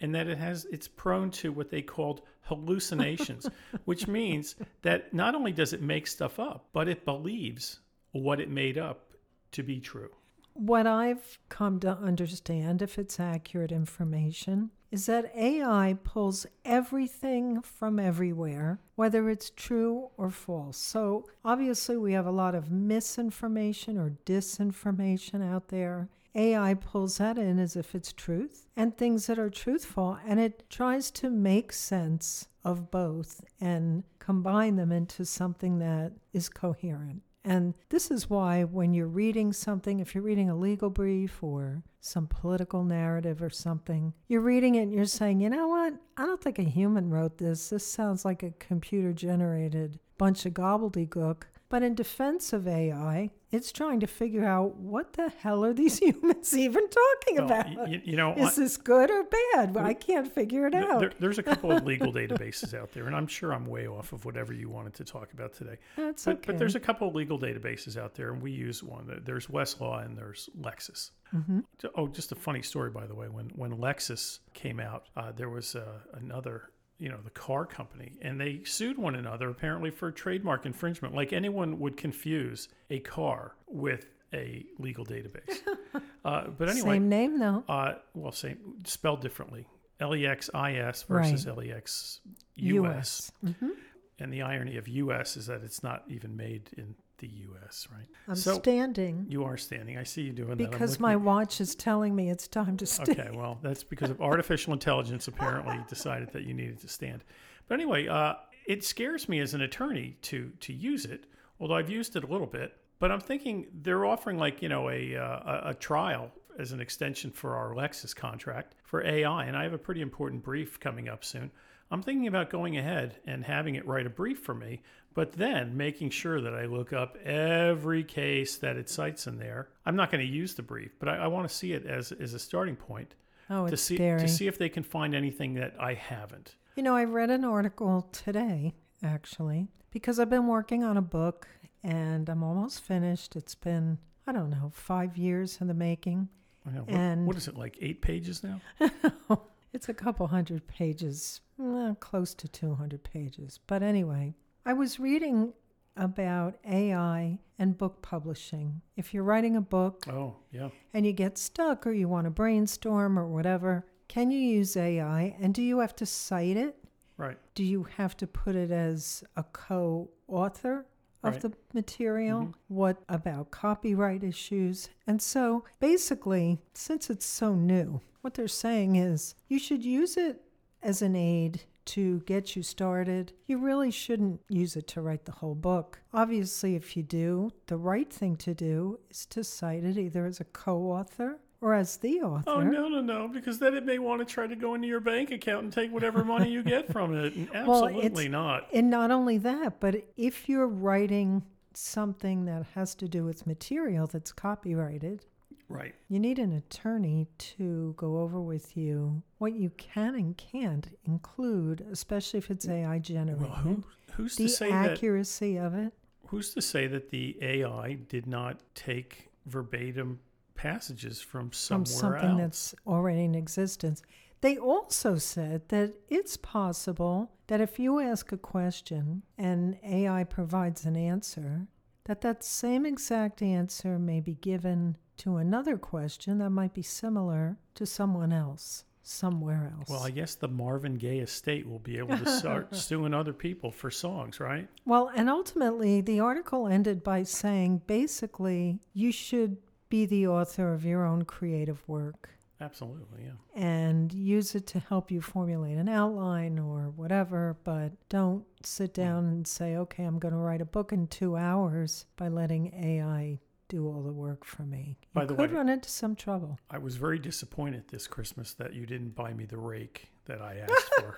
and 0.00 0.14
that 0.14 0.28
it 0.28 0.38
has 0.38 0.66
it's 0.66 0.86
prone 0.86 1.30
to 1.32 1.50
what 1.50 1.68
they 1.68 1.82
called 1.82 2.22
hallucinations, 2.42 3.48
which 3.86 4.06
means 4.06 4.54
that 4.82 5.12
not 5.12 5.34
only 5.34 5.52
does 5.52 5.72
it 5.72 5.82
make 5.82 6.06
stuff 6.06 6.38
up, 6.38 6.68
but 6.72 6.88
it 6.88 7.04
believes 7.04 7.80
what 8.12 8.40
it 8.40 8.48
made 8.48 8.78
up 8.78 9.10
to 9.52 9.62
be 9.64 9.80
true. 9.80 10.10
What 10.54 10.86
I've 10.86 11.38
come 11.48 11.80
to 11.80 11.90
understand, 11.96 12.82
if 12.82 12.98
it's 12.98 13.18
accurate 13.18 13.72
information, 13.72 14.70
is 14.90 15.06
that 15.06 15.32
AI 15.36 15.96
pulls 16.02 16.46
everything 16.64 17.62
from 17.62 17.98
everywhere, 17.98 18.80
whether 18.96 19.30
it's 19.30 19.50
true 19.50 20.10
or 20.16 20.30
false. 20.30 20.76
So 20.76 21.26
obviously, 21.44 21.96
we 21.96 22.12
have 22.12 22.26
a 22.26 22.32
lot 22.32 22.54
of 22.54 22.70
misinformation 22.70 23.96
or 23.96 24.16
disinformation 24.26 25.48
out 25.48 25.68
there. 25.68 26.08
AI 26.34 26.74
pulls 26.74 27.18
that 27.18 27.38
in 27.38 27.58
as 27.58 27.76
if 27.76 27.94
it's 27.94 28.12
truth 28.12 28.68
and 28.76 28.96
things 28.96 29.26
that 29.26 29.38
are 29.38 29.50
truthful, 29.50 30.18
and 30.26 30.38
it 30.38 30.64
tries 30.70 31.10
to 31.12 31.30
make 31.30 31.72
sense 31.72 32.48
of 32.64 32.90
both 32.90 33.44
and 33.60 34.04
combine 34.18 34.76
them 34.76 34.92
into 34.92 35.24
something 35.24 35.78
that 35.78 36.12
is 36.32 36.48
coherent. 36.48 37.22
And 37.44 37.74
this 37.88 38.10
is 38.10 38.28
why, 38.28 38.64
when 38.64 38.92
you're 38.92 39.06
reading 39.06 39.52
something, 39.52 40.00
if 40.00 40.14
you're 40.14 40.24
reading 40.24 40.50
a 40.50 40.56
legal 40.56 40.90
brief 40.90 41.42
or 41.42 41.82
some 42.00 42.26
political 42.26 42.84
narrative 42.84 43.42
or 43.42 43.50
something, 43.50 44.12
you're 44.28 44.42
reading 44.42 44.74
it 44.74 44.82
and 44.82 44.92
you're 44.92 45.06
saying, 45.06 45.40
you 45.40 45.48
know 45.48 45.68
what? 45.68 45.94
I 46.16 46.26
don't 46.26 46.42
think 46.42 46.58
a 46.58 46.62
human 46.64 47.08
wrote 47.08 47.38
this. 47.38 47.70
This 47.70 47.86
sounds 47.86 48.24
like 48.24 48.42
a 48.42 48.50
computer 48.52 49.12
generated 49.12 49.98
bunch 50.18 50.44
of 50.44 50.52
gobbledygook. 50.52 51.44
But 51.70 51.82
in 51.84 51.94
defense 51.94 52.52
of 52.52 52.66
AI, 52.66 53.30
it's 53.52 53.70
trying 53.70 54.00
to 54.00 54.06
figure 54.08 54.44
out 54.44 54.74
what 54.76 55.12
the 55.12 55.28
hell 55.38 55.64
are 55.64 55.72
these 55.72 55.98
humans 56.04 56.54
even 56.56 56.88
talking 56.88 57.36
Well, 57.36 57.44
about? 57.46 57.66
y- 57.68 57.76
y- 57.88 58.02
you 58.04 58.16
know, 58.16 58.34
Is 58.34 58.58
I- 58.58 58.62
this 58.62 58.76
good 58.76 59.08
or 59.08 59.24
bad? 59.54 59.76
I 59.76 59.94
can't 59.94 60.26
figure 60.32 60.66
it 60.66 60.72
There- 60.72 60.90
out. 60.90 60.98
there- 61.00 61.12
there's 61.20 61.38
a 61.38 61.42
couple 61.44 61.70
of 61.70 61.84
legal 61.92 62.12
databases 62.12 62.74
out 62.74 62.90
there, 62.92 63.06
and 63.06 63.14
I'm 63.14 63.28
sure 63.28 63.54
I'm 63.54 63.66
way 63.66 63.86
off 63.86 64.12
of 64.12 64.24
whatever 64.24 64.52
you 64.52 64.68
wanted 64.68 64.94
to 64.94 65.04
talk 65.04 65.32
about 65.32 65.52
today. 65.54 65.78
That's 65.96 66.24
but, 66.24 66.36
okay. 66.38 66.42
but 66.48 66.58
there's 66.58 66.74
a 66.74 66.80
couple 66.80 67.06
of 67.08 67.14
legal 67.14 67.38
databases 67.38 67.96
out 67.96 68.14
there, 68.16 68.32
and 68.32 68.42
we 68.42 68.50
use 68.50 68.82
one. 68.82 69.20
There's 69.24 69.46
Westlaw 69.46 70.04
and 70.04 70.18
there's 70.18 70.50
Lexis. 70.60 71.12
Mm-hmm. 71.32 71.60
Oh, 71.94 72.08
just 72.08 72.32
a 72.32 72.34
funny 72.34 72.62
story, 72.62 72.90
by 72.90 73.06
the 73.06 73.14
way. 73.14 73.28
When 73.28 73.46
when 73.54 73.76
Lexus 73.76 74.40
came 74.54 74.80
out, 74.80 75.04
uh, 75.16 75.30
there 75.30 75.48
was 75.48 75.76
uh, 75.76 76.00
another, 76.14 76.70
you 77.00 77.08
know, 77.08 77.18
the 77.24 77.30
car 77.30 77.64
company, 77.66 78.12
and 78.22 78.40
they 78.40 78.60
sued 78.64 78.98
one 78.98 79.14
another 79.16 79.48
apparently 79.50 79.90
for 79.90 80.12
trademark 80.12 80.66
infringement. 80.66 81.14
Like 81.14 81.32
anyone 81.32 81.80
would 81.80 81.96
confuse 81.96 82.68
a 82.90 83.00
car 83.00 83.56
with 83.66 84.06
a 84.32 84.64
legal 84.78 85.04
database. 85.04 85.58
Uh, 86.22 86.48
but 86.48 86.68
anyway, 86.68 86.96
Same 86.96 87.08
name 87.08 87.38
though. 87.38 87.64
uh, 87.66 87.94
well, 88.14 88.30
same 88.30 88.58
spelled 88.84 89.22
differently. 89.22 89.66
L 90.00 90.14
E 90.14 90.26
X 90.26 90.50
I 90.52 90.74
S 90.74 91.02
versus 91.04 91.46
Right. 91.46 91.56
L 91.56 91.62
E 91.64 91.72
X 91.72 92.20
U 92.56 92.86
S. 92.86 93.32
Mhm. 93.42 93.70
And 94.18 94.30
the 94.30 94.42
irony 94.42 94.76
of 94.76 94.86
U.S. 94.86 95.38
is 95.38 95.46
that 95.46 95.62
it's 95.62 95.82
not 95.82 96.04
even 96.08 96.36
made 96.36 96.68
in 96.76 96.94
the 97.20 97.28
U.S. 97.28 97.86
Right? 97.92 98.06
I'm 98.28 98.34
so 98.34 98.58
standing 98.58 99.26
you 99.28 99.44
are 99.44 99.56
standing. 99.56 99.96
I 99.96 100.02
see 100.02 100.22
you 100.22 100.32
doing 100.32 100.56
that. 100.56 100.70
Because 100.70 100.98
my 100.98 101.16
watch 101.16 101.60
is 101.60 101.74
telling 101.74 102.14
me 102.14 102.30
it's 102.30 102.48
time 102.48 102.76
to 102.78 102.86
stand. 102.86 103.10
Okay, 103.10 103.30
well, 103.32 103.58
that's 103.62 103.84
because 103.84 104.10
of 104.10 104.20
artificial 104.20 104.72
intelligence 104.72 105.28
apparently 105.28 105.78
decided 105.88 106.32
that 106.32 106.44
you 106.44 106.54
needed 106.54 106.80
to 106.80 106.88
stand. 106.88 107.22
But 107.68 107.74
anyway, 107.74 108.08
uh, 108.08 108.34
it 108.66 108.84
scares 108.84 109.28
me 109.28 109.40
as 109.40 109.54
an 109.54 109.60
attorney 109.60 110.16
to 110.22 110.50
to 110.60 110.72
use 110.72 111.04
it, 111.04 111.26
although 111.60 111.74
I've 111.74 111.90
used 111.90 112.16
it 112.16 112.24
a 112.24 112.26
little 112.26 112.46
bit. 112.46 112.76
But 112.98 113.12
I'm 113.12 113.20
thinking 113.20 113.66
they're 113.82 114.04
offering 114.04 114.38
like 114.38 114.62
you 114.62 114.68
know 114.68 114.90
a 114.90 115.16
uh, 115.16 115.22
a, 115.22 115.70
a 115.70 115.74
trial 115.74 116.32
as 116.58 116.72
an 116.72 116.80
extension 116.80 117.30
for 117.30 117.56
our 117.56 117.74
Lexis 117.74 118.14
contract 118.14 118.74
for 118.84 119.04
AI, 119.06 119.44
and 119.44 119.56
I 119.56 119.62
have 119.62 119.72
a 119.72 119.78
pretty 119.78 120.00
important 120.00 120.42
brief 120.42 120.80
coming 120.80 121.08
up 121.08 121.24
soon. 121.24 121.50
I'm 121.90 122.02
thinking 122.02 122.28
about 122.28 122.50
going 122.50 122.76
ahead 122.76 123.16
and 123.26 123.44
having 123.44 123.74
it 123.74 123.86
write 123.86 124.06
a 124.06 124.10
brief 124.10 124.38
for 124.40 124.54
me, 124.54 124.82
but 125.14 125.32
then 125.32 125.76
making 125.76 126.10
sure 126.10 126.40
that 126.40 126.54
I 126.54 126.66
look 126.66 126.92
up 126.92 127.16
every 127.24 128.04
case 128.04 128.56
that 128.58 128.76
it 128.76 128.88
cites 128.88 129.26
in 129.26 129.38
there. 129.38 129.68
I'm 129.86 129.96
not 129.96 130.10
going 130.10 130.24
to 130.24 130.32
use 130.32 130.54
the 130.54 130.62
brief, 130.62 130.92
but 130.98 131.08
I, 131.08 131.16
I 131.16 131.26
want 131.26 131.48
to 131.48 131.54
see 131.54 131.72
it 131.72 131.86
as, 131.86 132.12
as 132.12 132.34
a 132.34 132.38
starting 132.38 132.76
point 132.76 133.14
Oh, 133.48 133.66
to 133.68 133.76
see 133.76 133.96
scary. 133.96 134.20
to 134.20 134.28
see 134.28 134.46
if 134.46 134.58
they 134.58 134.68
can 134.68 134.84
find 134.84 135.14
anything 135.14 135.54
that 135.54 135.74
I 135.80 135.94
haven't. 135.94 136.54
You 136.76 136.84
know, 136.84 136.94
I 136.94 137.02
read 137.04 137.30
an 137.30 137.44
article 137.44 138.08
today, 138.12 138.74
actually, 139.02 139.66
because 139.90 140.20
I've 140.20 140.30
been 140.30 140.46
working 140.46 140.84
on 140.84 140.96
a 140.96 141.02
book 141.02 141.48
and 141.82 142.28
I'm 142.28 142.44
almost 142.44 142.80
finished. 142.80 143.34
It's 143.34 143.56
been, 143.56 143.98
I 144.26 144.32
don't 144.32 144.50
know, 144.50 144.70
five 144.74 145.16
years 145.16 145.58
in 145.60 145.66
the 145.66 145.74
making. 145.74 146.28
Know. 146.64 146.82
What, 146.82 146.90
And- 146.94 147.26
what 147.26 147.36
is 147.36 147.48
it 147.48 147.56
like? 147.56 147.76
Eight 147.80 148.02
pages 148.02 148.44
now? 148.44 148.60
it's 149.72 149.88
a 149.88 149.94
couple 149.94 150.28
hundred 150.28 150.68
pages, 150.68 151.40
eh, 151.60 151.94
close 151.98 152.34
to 152.34 152.46
200 152.46 153.02
pages. 153.02 153.58
But 153.66 153.82
anyway, 153.82 154.34
I 154.64 154.72
was 154.72 155.00
reading 155.00 155.52
about 155.96 156.56
AI 156.64 157.38
and 157.58 157.76
book 157.76 158.02
publishing. 158.02 158.80
If 158.96 159.12
you're 159.12 159.24
writing 159.24 159.56
a 159.56 159.60
book 159.60 160.06
Oh, 160.08 160.36
yeah. 160.52 160.68
and 160.94 161.04
you 161.06 161.12
get 161.12 161.38
stuck 161.38 161.86
or 161.86 161.92
you 161.92 162.08
want 162.08 162.26
to 162.26 162.30
brainstorm 162.30 163.18
or 163.18 163.26
whatever, 163.26 163.86
can 164.08 164.30
you 164.30 164.38
use 164.38 164.76
AI 164.76 165.36
and 165.40 165.54
do 165.54 165.62
you 165.62 165.78
have 165.78 165.96
to 165.96 166.06
cite 166.06 166.56
it? 166.56 166.76
Right. 167.16 167.38
Do 167.54 167.64
you 167.64 167.84
have 167.96 168.16
to 168.18 168.26
put 168.26 168.56
it 168.56 168.70
as 168.70 169.22
a 169.36 169.44
co 169.44 170.10
author 170.26 170.86
of 171.22 171.34
Right. 171.34 171.42
the 171.42 171.52
material? 171.74 172.40
Mhm. 172.46 172.54
What 172.68 173.02
about 173.08 173.50
copyright 173.50 174.24
issues? 174.24 174.88
And 175.06 175.20
so 175.20 175.64
basically, 175.80 176.60
since 176.72 177.10
it's 177.10 177.26
so 177.26 177.54
new, 177.54 178.00
what 178.22 178.34
they're 178.34 178.48
saying 178.48 178.96
is 178.96 179.34
you 179.48 179.58
should 179.58 179.84
use 179.84 180.16
it 180.16 180.42
as 180.82 181.02
an 181.02 181.14
aid 181.14 181.62
to 181.86 182.20
get 182.20 182.54
you 182.56 182.62
started. 182.62 183.32
You 183.46 183.58
really 183.58 183.90
shouldn't 183.90 184.40
use 184.48 184.76
it 184.76 184.86
to 184.88 185.00
write 185.00 185.24
the 185.24 185.32
whole 185.32 185.54
book. 185.54 186.00
Obviously, 186.12 186.74
if 186.76 186.96
you 186.96 187.02
do, 187.02 187.50
the 187.66 187.76
right 187.76 188.12
thing 188.12 188.36
to 188.36 188.54
do 188.54 189.00
is 189.10 189.26
to 189.26 189.42
cite 189.44 189.84
it 189.84 189.96
either 189.98 190.26
as 190.26 190.40
a 190.40 190.44
co 190.44 190.78
author 190.92 191.38
or 191.60 191.74
as 191.74 191.98
the 191.98 192.20
author. 192.20 192.48
Oh 192.50 192.60
no, 192.62 192.88
no, 192.88 193.00
no! 193.00 193.28
Because 193.28 193.58
then 193.58 193.74
it 193.74 193.84
may 193.84 193.98
want 193.98 194.20
to 194.20 194.24
try 194.24 194.46
to 194.46 194.56
go 194.56 194.74
into 194.74 194.88
your 194.88 195.00
bank 195.00 195.30
account 195.30 195.64
and 195.64 195.72
take 195.72 195.92
whatever 195.92 196.24
money 196.24 196.50
you 196.50 196.62
get 196.62 196.90
from 196.90 197.14
it. 197.14 197.34
And 197.34 197.48
Well, 197.66 197.84
Absolutely 197.86 198.26
it's- 198.26 198.32
not. 198.32 198.66
And 198.72 198.88
not 198.90 199.10
only 199.10 199.36
that, 199.38 199.78
but 199.80 199.96
if 200.16 200.48
you're 200.48 200.66
writing 200.68 201.42
something 201.74 202.46
that 202.46 202.66
has 202.74 202.94
to 202.96 203.08
do 203.08 203.24
with 203.24 203.46
material 203.46 204.06
that's 204.06 204.32
copyrighted, 204.32 205.24
Right. 205.70 205.94
you 206.08 206.18
need 206.18 206.38
an 206.40 206.52
attorney 206.52 207.28
to 207.38 207.94
go 207.96 208.18
over 208.18 208.40
with 208.40 208.76
you 208.76 209.22
what 209.38 209.54
you 209.54 209.70
can 209.70 210.16
and 210.16 210.36
can't 210.36 210.88
include, 211.04 211.86
especially 211.92 212.38
if 212.38 212.50
it's 212.50 212.68
AI 212.68 212.98
generated. 212.98 213.42
Well, 213.42 213.56
who, 213.56 213.84
who's 214.14 214.36
to 214.36 214.42
the 214.42 214.48
say 214.48 214.70
that? 214.70 214.92
accuracy 214.92 215.56
of 215.58 215.74
it. 215.74 215.92
Who's 216.26 216.52
to 216.54 216.62
say 216.62 216.86
that 216.88 217.10
the 217.10 217.36
AI 217.40 217.98
did 218.08 218.26
not 218.26 218.60
take 218.74 219.30
verbatim 219.46 220.18
passages 220.54 221.20
from 221.20 221.50
from 221.50 221.86
somewhere 221.86 222.20
something 222.20 222.30
else? 222.30 222.38
that's 222.40 222.74
already 222.86 223.24
in 223.24 223.34
existence. 223.34 224.02
They 224.42 224.56
also 224.56 225.16
said 225.16 225.68
that 225.68 225.92
it's 226.08 226.36
possible 226.36 227.30
that 227.48 227.60
if 227.60 227.78
you 227.78 228.00
ask 228.00 228.32
a 228.32 228.38
question 228.38 229.22
and 229.36 229.78
AI 229.84 230.24
provides 230.24 230.84
an 230.84 230.96
answer, 230.96 231.66
that 232.04 232.22
that 232.22 232.42
same 232.42 232.86
exact 232.86 233.42
answer 233.42 233.98
may 233.98 234.20
be 234.20 234.34
given 234.34 234.96
to 235.20 235.36
another 235.36 235.76
question 235.76 236.38
that 236.38 236.50
might 236.50 236.74
be 236.74 236.82
similar 236.82 237.58
to 237.74 237.86
someone 237.86 238.32
else 238.32 238.84
somewhere 239.02 239.72
else. 239.76 239.88
Well, 239.88 240.02
I 240.02 240.10
guess 240.10 240.34
the 240.34 240.48
Marvin 240.48 240.94
Gaye 240.94 241.18
estate 241.18 241.68
will 241.68 241.78
be 241.78 241.98
able 241.98 242.16
to 242.16 242.30
start 242.38 242.74
suing 242.76 243.12
other 243.12 243.32
people 243.32 243.70
for 243.70 243.90
songs, 243.90 244.40
right? 244.40 244.68
Well, 244.84 245.10
and 245.14 245.28
ultimately, 245.28 246.00
the 246.00 246.20
article 246.20 246.66
ended 246.66 247.02
by 247.02 247.24
saying 247.24 247.82
basically, 247.86 248.78
you 248.94 249.12
should 249.12 249.56
be 249.88 250.06
the 250.06 250.26
author 250.26 250.72
of 250.72 250.84
your 250.84 251.04
own 251.04 251.24
creative 251.24 251.86
work. 251.88 252.30
Absolutely, 252.62 253.24
yeah. 253.24 253.60
and 253.60 254.12
use 254.12 254.54
it 254.54 254.66
to 254.68 254.80
help 254.80 255.10
you 255.10 255.22
formulate 255.22 255.78
an 255.78 255.88
outline 255.88 256.58
or 256.58 256.90
whatever, 256.90 257.56
but 257.64 257.92
don't 258.10 258.44
sit 258.62 258.94
hmm. 258.94 259.02
down 259.02 259.24
and 259.26 259.46
say, 259.46 259.76
okay, 259.76 260.04
I'm 260.04 260.18
going 260.18 260.34
to 260.34 260.38
write 260.38 260.60
a 260.60 260.66
book 260.66 260.92
in 260.92 261.06
two 261.06 261.36
hours 261.36 262.04
by 262.16 262.28
letting 262.28 262.74
AI 262.74 263.38
do 263.70 263.86
all 263.86 264.02
the 264.02 264.12
work 264.12 264.44
for 264.44 264.62
me. 264.62 264.98
You 265.00 265.06
By 265.14 265.24
the 265.24 265.34
could 265.34 265.50
way- 265.50 265.56
run 265.56 265.68
into 265.70 265.88
some 265.88 266.14
trouble. 266.14 266.58
I 266.70 266.78
was 266.78 266.96
very 266.96 267.18
disappointed 267.18 267.84
this 267.88 268.06
Christmas 268.06 268.52
that 268.54 268.74
you 268.74 268.84
didn't 268.84 269.14
buy 269.14 269.32
me 269.32 269.44
the 269.46 269.56
rake 269.58 270.10
that 270.26 270.42
I 270.42 270.58
asked 270.58 270.94
for. 270.98 271.16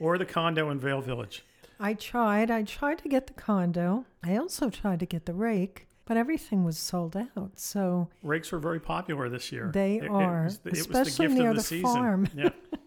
or 0.00 0.16
the 0.18 0.24
condo 0.24 0.70
in 0.70 0.78
Vail 0.80 1.00
Village. 1.00 1.44
I 1.78 1.94
tried. 1.94 2.50
I 2.50 2.62
tried 2.62 2.98
to 2.98 3.08
get 3.08 3.26
the 3.26 3.32
condo. 3.34 4.04
I 4.22 4.36
also 4.36 4.70
tried 4.70 5.00
to 5.00 5.06
get 5.06 5.26
the 5.26 5.34
rake, 5.34 5.88
but 6.04 6.16
everything 6.16 6.64
was 6.64 6.78
sold 6.78 7.16
out. 7.16 7.52
So 7.58 8.08
Rakes 8.22 8.52
were 8.52 8.58
very 8.58 8.80
popular 8.80 9.28
this 9.28 9.50
year. 9.52 9.70
They 9.72 9.96
It- 9.96 10.04
it 10.04 10.10
are, 10.10 10.44
was 10.44 10.58
the- 10.58 10.70
it 10.70 10.78
especially 10.78 11.26
the 11.28 11.34
near 11.34 11.54
the, 11.54 11.62
the 11.62 11.82
farm. 11.82 12.28
Yeah. 12.34 12.50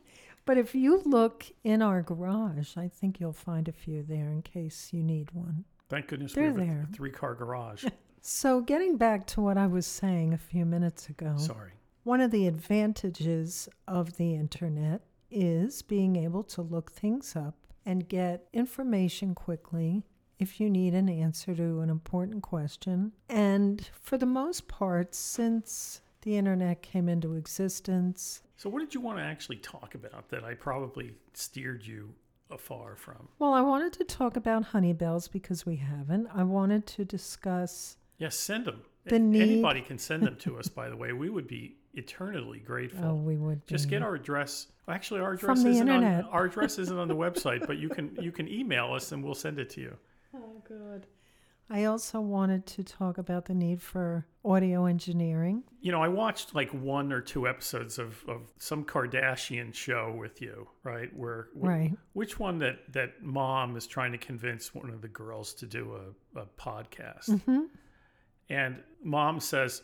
But 0.45 0.57
if 0.57 0.75
you 0.75 1.01
look 1.05 1.45
in 1.63 1.81
our 1.81 2.01
garage, 2.01 2.75
I 2.75 2.89
think 2.89 3.21
you'll 3.21 3.31
find 3.31 3.69
a 3.69 3.71
few 3.71 4.03
there 4.03 4.29
in 4.29 4.41
case 4.41 4.89
you 4.91 5.01
need 5.01 5.31
one. 5.31 5.63
Thank 5.87 6.07
goodness 6.07 6.33
They're 6.33 6.51
we 6.51 6.65
have 6.65 6.67
there. 6.67 6.87
a 6.91 6.93
three 6.93 7.11
car 7.11 7.33
garage. 7.33 7.85
So, 8.25 8.61
getting 8.61 8.95
back 8.95 9.27
to 9.27 9.41
what 9.41 9.57
I 9.57 9.67
was 9.67 9.85
saying 9.85 10.33
a 10.33 10.37
few 10.37 10.65
minutes 10.65 11.09
ago, 11.09 11.35
Sorry. 11.35 11.71
one 12.05 12.21
of 12.21 12.31
the 12.31 12.47
advantages 12.47 13.67
of 13.85 14.15
the 14.15 14.33
internet 14.33 15.01
is 15.29 15.81
being 15.81 16.15
able 16.15 16.43
to 16.45 16.61
look 16.61 16.89
things 16.93 17.35
up 17.35 17.55
and 17.85 18.07
get 18.07 18.47
information 18.53 19.35
quickly 19.35 20.03
if 20.39 20.61
you 20.61 20.69
need 20.69 20.93
an 20.93 21.09
answer 21.09 21.53
to 21.53 21.81
an 21.81 21.89
important 21.89 22.43
question. 22.43 23.11
And 23.27 23.89
for 23.99 24.17
the 24.17 24.25
most 24.25 24.69
part, 24.69 25.13
since 25.13 25.99
the 26.21 26.37
internet 26.37 26.81
came 26.81 27.09
into 27.09 27.33
existence, 27.33 28.41
So, 28.55 28.69
what 28.69 28.79
did 28.79 28.93
you 28.93 29.01
want 29.01 29.17
to 29.17 29.23
actually 29.25 29.57
talk 29.57 29.95
about 29.95 30.29
that 30.29 30.45
I 30.45 30.53
probably 30.53 31.11
steered 31.33 31.85
you 31.85 32.13
afar 32.49 32.95
from? 32.95 33.27
well, 33.39 33.53
I 33.53 33.59
wanted 33.59 33.91
to 33.93 34.05
talk 34.05 34.37
about 34.37 34.63
honeybells 34.71 35.29
because 35.29 35.65
we 35.65 35.75
haven't. 35.75 36.27
I 36.33 36.43
wanted 36.43 36.87
to 36.87 37.03
discuss 37.03 37.97
Yes, 38.17 38.35
send 38.35 38.65
them. 38.65 38.81
The 39.05 39.19
need- 39.19 39.41
Anybody 39.41 39.81
can 39.81 39.97
send 39.97 40.23
them 40.23 40.37
to 40.37 40.57
us, 40.59 40.67
by 40.69 40.89
the 40.89 40.95
way. 40.97 41.13
We 41.13 41.29
would 41.29 41.47
be 41.47 41.77
eternally 41.93 42.59
grateful. 42.59 43.05
Oh, 43.05 43.15
we 43.15 43.37
would 43.37 43.65
Just 43.67 43.89
get 43.89 44.01
our 44.01 44.15
address. 44.15 44.67
Actually, 44.87 45.19
our 45.21 45.37
From 45.37 45.51
address 45.51 45.63
the 45.63 45.69
isn't 45.71 45.87
internet. 45.89 46.25
on 46.25 46.29
our 46.31 46.45
address 46.45 46.77
isn't 46.79 46.97
on 46.97 47.07
the 47.07 47.15
website, 47.15 47.65
but 47.67 47.77
you 47.77 47.89
can 47.89 48.15
you 48.21 48.31
can 48.31 48.47
email 48.49 48.93
us 48.93 49.11
and 49.11 49.23
we'll 49.23 49.35
send 49.35 49.59
it 49.59 49.69
to 49.71 49.81
you. 49.81 49.97
Oh, 50.35 50.61
good. 50.67 51.05
I 51.69 51.85
also 51.85 52.19
wanted 52.19 52.65
to 52.67 52.83
talk 52.83 53.17
about 53.17 53.45
the 53.45 53.53
need 53.53 53.81
for 53.81 54.25
audio 54.43 54.85
engineering. 54.85 55.63
You 55.79 55.91
know, 55.93 56.01
I 56.03 56.09
watched 56.09 56.53
like 56.53 56.69
one 56.71 57.11
or 57.13 57.21
two 57.21 57.47
episodes 57.47 57.97
of, 57.97 58.21
of 58.27 58.41
some 58.59 58.83
Kardashian 58.83 59.73
show 59.73 60.13
with 60.17 60.41
you, 60.41 60.67
right? 60.83 61.09
Where 61.15 61.47
wh- 61.57 61.63
Right. 61.63 61.93
which 62.11 62.37
one 62.37 62.59
that 62.59 62.91
that 62.93 63.23
mom 63.23 63.77
is 63.77 63.87
trying 63.87 64.11
to 64.11 64.17
convince 64.17 64.75
one 64.75 64.89
of 64.89 65.01
the 65.01 65.07
girls 65.07 65.53
to 65.55 65.65
do 65.65 65.95
a, 66.35 66.39
a 66.41 66.45
podcast, 66.59 67.29
Mm-hmm. 67.29 67.61
And 68.49 68.81
mom 69.03 69.39
says, 69.39 69.81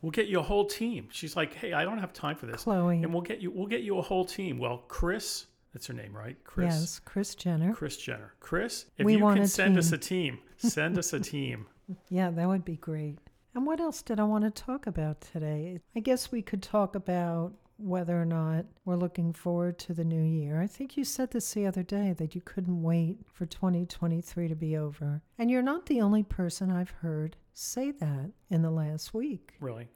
"We'll 0.00 0.10
get 0.12 0.26
you 0.26 0.40
a 0.40 0.42
whole 0.42 0.66
team." 0.66 1.08
She's 1.10 1.36
like, 1.36 1.54
"Hey, 1.54 1.72
I 1.72 1.84
don't 1.84 1.98
have 1.98 2.12
time 2.12 2.36
for 2.36 2.46
this, 2.46 2.64
Khloé. 2.64 3.02
and 3.02 3.12
we'll 3.12 3.22
get 3.22 3.40
you 3.40 3.50
we'll 3.50 3.66
get 3.66 3.82
you 3.82 3.98
a 3.98 4.02
whole 4.02 4.24
team." 4.24 4.58
Well, 4.58 4.78
Kris, 4.88 5.46
that's 5.72 5.86
her 5.86 5.94
name, 5.94 6.14
right? 6.16 6.36
Kris. 6.44 6.74
Yes, 6.74 6.98
Kris 7.04 7.34
Jenner. 7.34 7.72
Kris 7.74 7.96
Jenner. 7.96 8.34
Kris, 8.40 8.86
if 8.98 9.06
We 9.06 9.14
you 9.14 9.20
want 9.20 9.38
can 9.38 9.46
send 9.48 9.78
us 9.78 9.92
a 9.92 9.98
team, 9.98 10.38
send 10.56 10.98
us 10.98 11.12
a 11.12 11.20
team. 11.20 11.66
Yeah, 12.08 12.30
that 12.30 12.48
would 12.48 12.64
be 12.64 12.76
great. 12.76 13.18
And 13.54 13.66
what 13.66 13.78
else 13.80 14.00
did 14.02 14.18
I 14.18 14.22
want 14.24 14.44
to 14.44 14.50
talk 14.50 14.86
about 14.86 15.20
today? 15.20 15.80
I 15.94 16.00
guess 16.00 16.32
we 16.32 16.40
could 16.40 16.62
talk 16.62 16.94
about 16.94 17.52
whether 17.76 18.18
or 18.18 18.24
not 18.24 18.64
we're 18.86 18.96
looking 18.96 19.32
forward 19.34 19.78
to 19.80 19.92
the 19.92 20.04
new 20.04 20.22
year. 20.22 20.62
I 20.62 20.66
think 20.68 20.96
you 20.96 21.04
said 21.04 21.32
this 21.32 21.52
the 21.52 21.66
other 21.66 21.82
day 21.82 22.14
that 22.16 22.34
you 22.34 22.40
couldn't 22.40 22.82
wait 22.82 23.18
for 23.30 23.44
2023 23.44 24.48
to 24.48 24.54
be 24.54 24.76
over. 24.76 25.20
And 25.38 25.50
you're 25.50 25.60
not 25.60 25.84
the 25.86 26.00
only 26.00 26.22
person 26.22 26.70
I've 26.70 26.90
heard 27.02 27.36
say 27.54 27.90
that 27.92 28.30
in 28.50 28.62
the 28.62 28.70
last 28.70 29.12
week. 29.14 29.54
Really. 29.60 29.88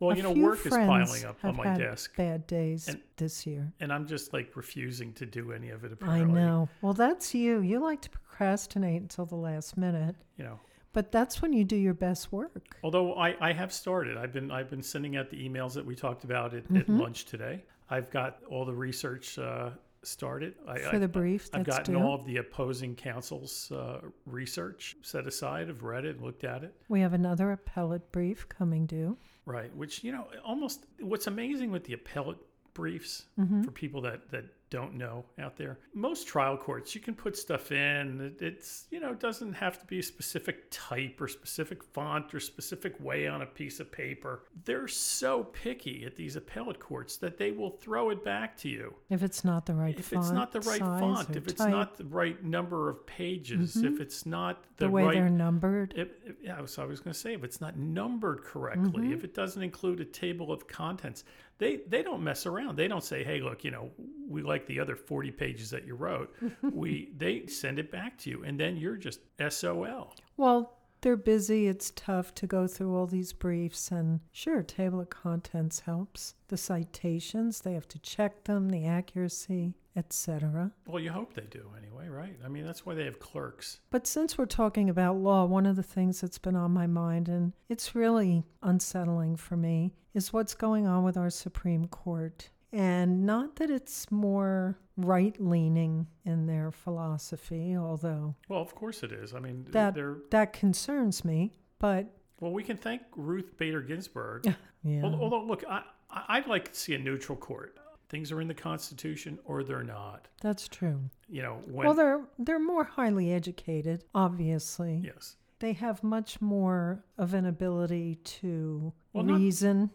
Well, 0.00 0.10
A 0.10 0.16
you 0.16 0.22
know, 0.24 0.32
work 0.32 0.66
is 0.66 0.72
piling 0.72 1.24
up 1.24 1.36
on 1.44 1.56
my 1.56 1.76
desk, 1.78 2.16
Bad 2.16 2.46
days 2.48 2.88
And- 2.88 3.00
this 3.16 3.46
year. 3.46 3.72
and 3.78 3.92
I'm 3.92 4.06
just 4.06 4.32
like 4.32 4.56
refusing 4.56 5.12
to 5.14 5.26
do 5.26 5.52
any 5.52 5.70
of 5.70 5.84
it. 5.84 5.92
Apparently, 5.92 6.40
I 6.40 6.44
know. 6.44 6.68
Well, 6.80 6.92
that's 6.92 7.34
you. 7.34 7.60
You 7.60 7.78
like 7.78 8.00
to 8.02 8.10
procrastinate 8.10 9.00
until 9.02 9.26
the 9.26 9.36
last 9.36 9.76
minute, 9.76 10.16
You 10.36 10.42
know, 10.44 10.60
but 10.92 11.12
that's 11.12 11.40
when 11.40 11.52
you 11.52 11.62
do 11.62 11.76
your 11.76 11.94
best 11.94 12.32
work. 12.32 12.76
although 12.82 13.14
I, 13.14 13.36
I 13.40 13.52
have 13.52 13.72
started. 13.72 14.16
I've 14.16 14.32
been 14.32 14.50
I've 14.50 14.68
been 14.70 14.82
sending 14.82 15.16
out 15.16 15.30
the 15.30 15.48
emails 15.48 15.72
that 15.74 15.86
we 15.86 15.94
talked 15.94 16.24
about 16.24 16.52
at, 16.52 16.64
at 16.74 16.88
Mhm. 16.88 16.98
lunch 16.98 17.24
today. 17.26 17.62
I've 17.88 18.10
got 18.10 18.42
all 18.48 18.64
the 18.64 18.74
research 18.74 19.38
uh, 19.38 19.70
started. 20.02 20.54
I, 20.66 20.78
For 20.78 20.98
the 20.98 21.08
brief 21.08 21.48
I've 21.52 21.64
that's 21.64 21.78
gotten 21.78 21.96
all 21.96 22.14
of 22.14 22.24
the 22.26 22.38
opposing 22.38 22.94
counsel's 22.96 23.70
uh, 23.72 24.00
research 24.26 24.96
set 25.02 25.26
aside. 25.26 25.68
I've 25.68 25.82
read 25.82 26.04
it, 26.04 26.20
looked 26.20 26.44
at 26.44 26.64
it. 26.64 26.74
We 26.88 27.00
have 27.00 27.12
another 27.12 27.52
appellate 27.52 28.10
brief 28.12 28.48
coming 28.48 28.86
due. 28.86 29.16
Right, 29.46 29.74
which 29.76 30.02
you 30.04 30.12
know, 30.12 30.26
almost 30.44 30.86
what's 31.00 31.26
amazing 31.26 31.70
with 31.70 31.84
the 31.84 31.94
appellate 31.94 32.38
briefs 32.74 33.26
Mhm. 33.38 33.64
for 33.64 33.70
people 33.70 34.00
that 34.02 34.30
that 34.30 34.44
don't 34.72 34.94
know 34.94 35.22
out 35.38 35.54
there. 35.58 35.78
Most 35.92 36.26
trial 36.26 36.56
courts, 36.56 36.94
you 36.94 37.00
can 37.02 37.14
put 37.14 37.36
stuff 37.36 37.70
in. 37.72 38.34
It's 38.40 38.86
you 38.90 39.00
know, 39.00 39.10
it 39.10 39.20
doesn't 39.20 39.52
have 39.52 39.78
to 39.78 39.84
be 39.84 39.98
a 39.98 40.02
specific 40.02 40.64
type 40.70 41.20
or 41.20 41.28
specific 41.28 41.84
font 41.84 42.32
or 42.32 42.40
specific 42.40 42.94
way 42.98 43.26
on 43.28 43.42
a 43.42 43.46
piece 43.46 43.80
of 43.80 43.92
paper. 43.92 44.44
They're 44.64 44.88
so 44.88 45.44
picky 45.44 46.04
at 46.06 46.16
these 46.16 46.36
appellate 46.36 46.80
courts 46.80 47.18
that 47.18 47.36
they 47.36 47.50
will 47.50 47.68
throw 47.70 48.08
it 48.08 48.24
back 48.24 48.56
to 48.58 48.70
you 48.70 48.94
If 49.10 49.22
it's 49.22 49.44
not 49.44 49.66
the 49.66 49.74
right 49.74 49.94
font. 49.94 49.98
if 50.00 50.06
font, 50.06 50.24
it's 50.24 50.32
not 50.32 50.52
the 50.52 50.60
right 50.60 50.80
font, 50.80 51.36
if 51.36 51.46
it's 51.46 51.54
type, 51.54 51.70
not 51.70 51.96
the 51.98 52.04
right 52.06 52.42
number 52.42 52.88
of 52.88 53.06
pages, 53.06 53.76
Mhm. 53.76 53.92
if 53.92 54.00
it's 54.00 54.24
not 54.24 54.64
the, 54.78 54.86
the, 54.86 54.90
way 54.90 55.04
right 55.04 55.14
they're 55.14 55.28
numbered. 55.28 55.92
if, 55.94 56.08
if, 56.24 56.36
yeah, 56.42 56.64
so 56.64 56.82
I 56.82 56.86
was 56.86 57.00
going 57.00 57.12
to 57.12 57.18
say 57.20 57.34
if 57.34 57.44
it's 57.44 57.60
not 57.60 57.76
numbered 57.76 58.42
correctly, 58.42 59.08
Mhm. 59.08 59.12
if 59.12 59.22
it 59.22 59.34
doesn't 59.34 59.62
include 59.62 60.00
a 60.00 60.04
table 60.06 60.50
of 60.50 60.66
contents, 60.66 61.24
they 61.62 61.76
they 61.86 62.02
don't 62.02 62.22
mess 62.24 62.44
around. 62.44 62.76
They 62.76 62.88
don't 62.88 63.04
say, 63.04 63.22
"Hey, 63.22 63.40
look, 63.40 63.62
you 63.62 63.70
know, 63.70 63.90
we 64.28 64.42
like 64.42 64.66
the 64.66 64.80
other 64.80 64.96
forty 64.96 65.30
pages 65.30 65.70
that 65.70 65.86
you 65.86 65.94
wrote." 65.94 66.34
we 66.62 67.12
they 67.16 67.46
send 67.46 67.78
it 67.78 67.90
back 67.92 68.18
to 68.18 68.30
you, 68.30 68.42
and 68.42 68.58
then 68.58 68.76
you're 68.76 68.96
just 68.96 69.20
SOL. 69.48 70.12
Well, 70.36 70.76
they're 71.02 71.16
busy. 71.16 71.68
It's 71.68 71.92
tough 71.94 72.34
to 72.36 72.46
go 72.48 72.66
through 72.66 72.96
all 72.96 73.06
these 73.06 73.32
briefs. 73.32 73.92
And 73.92 74.20
sure, 74.32 74.62
table 74.62 75.00
of 75.00 75.10
contents 75.10 75.80
helps. 75.80 76.34
The 76.48 76.56
citations, 76.56 77.60
they 77.60 77.74
have 77.74 77.88
to 77.88 77.98
check 78.00 78.44
them, 78.44 78.70
the 78.70 78.84
accuracy, 78.84 79.74
etc. 79.96 80.72
Well, 80.86 81.02
you 81.02 81.10
hope 81.10 81.34
they 81.34 81.42
do 81.50 81.70
anyway, 81.76 82.08
right? 82.08 82.36
I 82.44 82.48
mean, 82.48 82.64
that's 82.64 82.84
why 82.86 82.94
they 82.94 83.04
have 83.04 83.18
clerks. 83.18 83.80
But 83.90 84.06
since 84.06 84.36
we're 84.38 84.46
talking 84.46 84.88
about 84.90 85.16
law, 85.16 85.44
one 85.44 85.66
of 85.66 85.76
the 85.76 85.82
things 85.82 86.20
that's 86.20 86.38
been 86.38 86.56
on 86.56 86.70
my 86.72 86.86
mind, 86.86 87.28
and 87.28 87.52
it's 87.68 87.94
really 87.94 88.44
unsettling 88.62 89.36
for 89.36 89.56
me, 89.56 89.92
is 90.14 90.32
what's 90.32 90.54
going 90.54 90.86
on 90.86 91.04
with 91.04 91.16
our 91.16 91.30
Supreme 91.30 91.86
Court. 91.86 92.50
And 92.72 93.26
not 93.26 93.56
that 93.56 93.70
it's 93.70 94.10
more 94.10 94.78
right 94.96 95.38
leaning 95.38 96.06
in 96.24 96.46
their 96.46 96.70
philosophy, 96.70 97.76
although 97.76 98.34
Well, 98.48 98.60
of 98.60 98.74
course 98.74 99.02
it 99.02 99.12
is. 99.12 99.34
I 99.34 99.40
mean, 99.40 99.66
That- 99.70 99.94
they're 99.94 100.18
that 100.30 100.52
concerns 100.54 101.24
me. 101.24 101.52
But 101.78 102.06
well. 102.40 102.52
We 102.52 102.62
can 102.62 102.76
thank 102.76 103.02
Ruth 103.16 103.56
Bader 103.58 103.82
Ginsburg 103.82 104.46
yeah, 104.84 105.02
Al- 105.02 105.14
Although, 105.16 105.44
look, 105.44 105.64
I- 105.68 105.84
I'd 106.10 106.46
like 106.46 106.72
to 106.72 106.78
see 106.78 106.94
a 106.94 106.98
neutral 106.98 107.36
court. 107.36 107.76
Things 108.12 108.30
are 108.30 108.40
in 108.40 108.46
the 108.46 108.54
Constitution 108.54 109.38
or 109.46 109.64
they're 109.64 109.82
not. 109.82 110.28
that's 110.40 110.68
true. 110.68 111.00
You 111.28 111.42
know, 111.42 111.54
when. 111.66 111.86
well, 111.86 111.94
they're 111.94 112.20
they're 112.38 112.60
more 112.60 112.84
highly 112.84 113.32
educated, 113.32 114.04
obviously. 114.14 115.00
yes. 115.02 115.36
They 115.60 115.72
have 115.72 116.02
much 116.02 116.40
more 116.40 117.04
of 117.18 117.34
an 117.34 117.46
ability 117.46 118.16
to 118.40 118.92
Well, 119.14 119.24
not- 119.24 119.38
reason. 119.38 119.90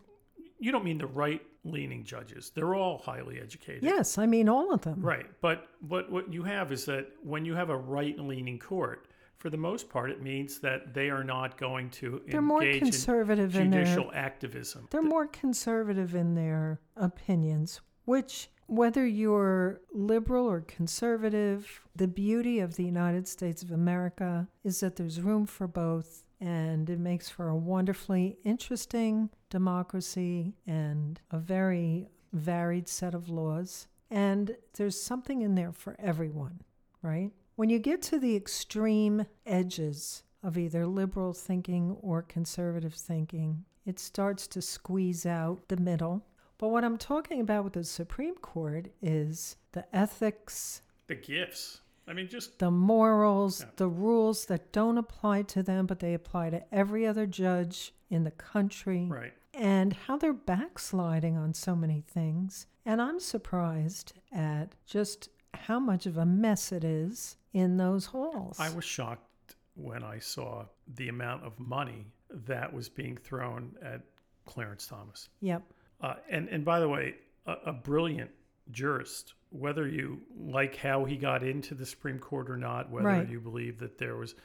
You 0.59 0.71
don't 0.71 0.83
mean 0.83 0.97
the 0.97 1.05
right 1.07 1.41
leaning 1.63 2.03
judges. 2.03 2.51
They're 2.55 2.73
all 2.73 2.97
highly 2.97 3.39
educated. 3.39 3.83
Yes, 3.83 4.17
I 4.17 4.25
mean 4.25 4.49
all 4.49 4.73
of 4.73 4.81
them. 4.81 4.99
Right. 5.01 5.27
But, 5.41 5.67
but 5.83 6.09
what 6.11 6.33
you 6.33 6.41
have 6.43 6.71
is 6.71 6.85
that 6.85 7.09
when 7.21 7.45
you 7.45 7.53
have 7.53 7.69
a 7.69 7.77
right 7.77 8.17
leaning 8.17 8.57
court, 8.57 9.07
for 9.37 9.51
the 9.51 9.57
most 9.57 9.87
part, 9.89 10.09
it 10.09 10.23
means 10.23 10.59
that 10.61 10.93
they 10.95 11.09
are 11.11 11.23
not 11.23 11.57
going 11.59 11.91
to 11.91 12.21
They're 12.27 12.41
more 12.41 12.61
conservative 12.61 13.55
in 13.55 13.63
in 13.63 13.69
their 13.69 13.83
judicial 13.83 14.09
activism. 14.13 14.87
they're 14.89 15.03
more 15.03 15.27
conservative 15.27 16.15
in 16.15 16.33
their 16.33 16.79
opinions, 16.95 17.81
which 18.07 18.49
whether 18.67 19.05
you're 19.05 19.81
liberal 19.93 20.45
or 20.45 20.61
conservative, 20.61 21.81
the 21.93 22.07
beauty 22.07 22.59
of 22.59 22.75
the 22.75 22.85
United 22.85 23.27
States 23.27 23.61
of 23.61 23.71
America 23.71 24.47
is 24.63 24.79
that 24.79 24.95
there's 24.95 25.21
room 25.21 25.45
for 25.45 25.67
both 25.67 26.23
and 26.39 26.89
it 26.89 26.99
makes 26.99 27.29
for 27.29 27.49
a 27.49 27.55
wonderfully 27.55 28.37
interesting 28.45 29.29
democracy 29.49 30.53
and 30.65 31.19
a 31.31 31.37
very 31.37 32.07
varied 32.31 32.87
set 32.87 33.13
of 33.13 33.27
laws. 33.27 33.87
And 34.09 34.55
there's 34.77 34.99
something 34.99 35.41
in 35.41 35.55
there 35.55 35.73
for 35.73 35.97
everyone, 35.99 36.61
right? 37.01 37.31
When 37.57 37.69
you 37.69 37.79
get 37.79 38.01
to 38.03 38.19
the 38.19 38.37
extreme 38.37 39.25
edges 39.45 40.23
of 40.41 40.57
either 40.57 40.87
liberal 40.87 41.33
thinking 41.33 41.97
or 42.01 42.21
conservative 42.21 42.93
thinking, 42.93 43.65
it 43.85 43.99
starts 43.99 44.47
to 44.47 44.61
squeeze 44.61 45.25
out 45.25 45.67
the 45.67 45.77
middle. 45.77 46.23
But 46.57 46.69
what 46.69 46.83
I'm 46.83 46.97
talking 46.97 47.39
about 47.39 47.63
with 47.63 47.73
the 47.73 47.83
Supreme 47.83 48.35
Court 48.35 48.87
is 49.01 49.57
the 49.73 49.85
ethics, 49.95 50.81
the 51.07 51.15
gifts. 51.15 51.81
I 52.07 52.13
mean, 52.13 52.27
just 52.29 52.57
the 52.59 52.71
morals, 52.71 53.61
Yeah. 53.61 53.69
the 53.75 53.87
rules 53.89 54.45
that 54.45 54.71
don't 54.71 54.97
apply 54.97 55.43
to 55.43 55.61
them, 55.61 55.85
but 55.85 55.99
they 55.99 56.13
apply 56.13 56.49
to 56.51 56.73
every 56.73 57.05
other 57.05 57.27
judge 57.27 57.93
in 58.09 58.23
the 58.23 58.31
country, 58.31 59.05
right. 59.05 59.33
and 59.53 59.91
how 59.93 60.17
they're 60.17 60.31
backsliding 60.33 61.35
on 61.37 61.53
so 61.53 61.75
many 61.75 62.01
things. 62.01 62.65
And 62.85 63.01
I'm 63.01 63.19
surprised 63.19 64.13
at 64.31 64.73
just 64.85 65.29
how 65.53 65.79
much 65.79 66.05
of 66.05 66.17
a 66.17 66.25
mess 66.25 66.71
it 66.71 66.83
is 66.85 67.35
in 67.53 67.75
those 67.77 68.05
halls. 68.07 68.57
I 68.59 68.73
was 68.73 68.85
shocked 68.85 69.55
when 69.75 70.03
I 70.03 70.19
saw 70.19 70.65
the 70.95 71.09
amount 71.09 71.43
of 71.43 71.59
money 71.59 72.07
that 72.29 72.71
was 72.73 72.87
being 72.89 73.17
thrown 73.17 73.75
at 73.81 74.01
Clarence 74.45 74.87
Thomas. 74.87 75.27
Yep. 75.41 75.63
Uh, 76.01 76.15
and 76.29 76.47
and 76.49 76.63
by 76.65 76.79
the 76.79 76.87
way, 76.89 77.15
a, 77.45 77.53
a 77.67 77.73
brilliant 77.73 78.29
jurist. 78.71 79.33
Whether 79.49 79.87
you 79.87 80.19
like 80.37 80.75
how 80.75 81.05
he 81.05 81.15
got 81.15 81.41
into 81.43 81.73
the 81.73 81.85
Supreme 81.85 82.19
Court 82.19 82.49
or 82.49 82.57
not, 82.57 82.89
whether 82.91 83.07
Right. 83.07 83.29
you 83.29 83.39
believe 83.39 83.79
that 83.79 83.97
there 83.97 84.17
was 84.17 84.35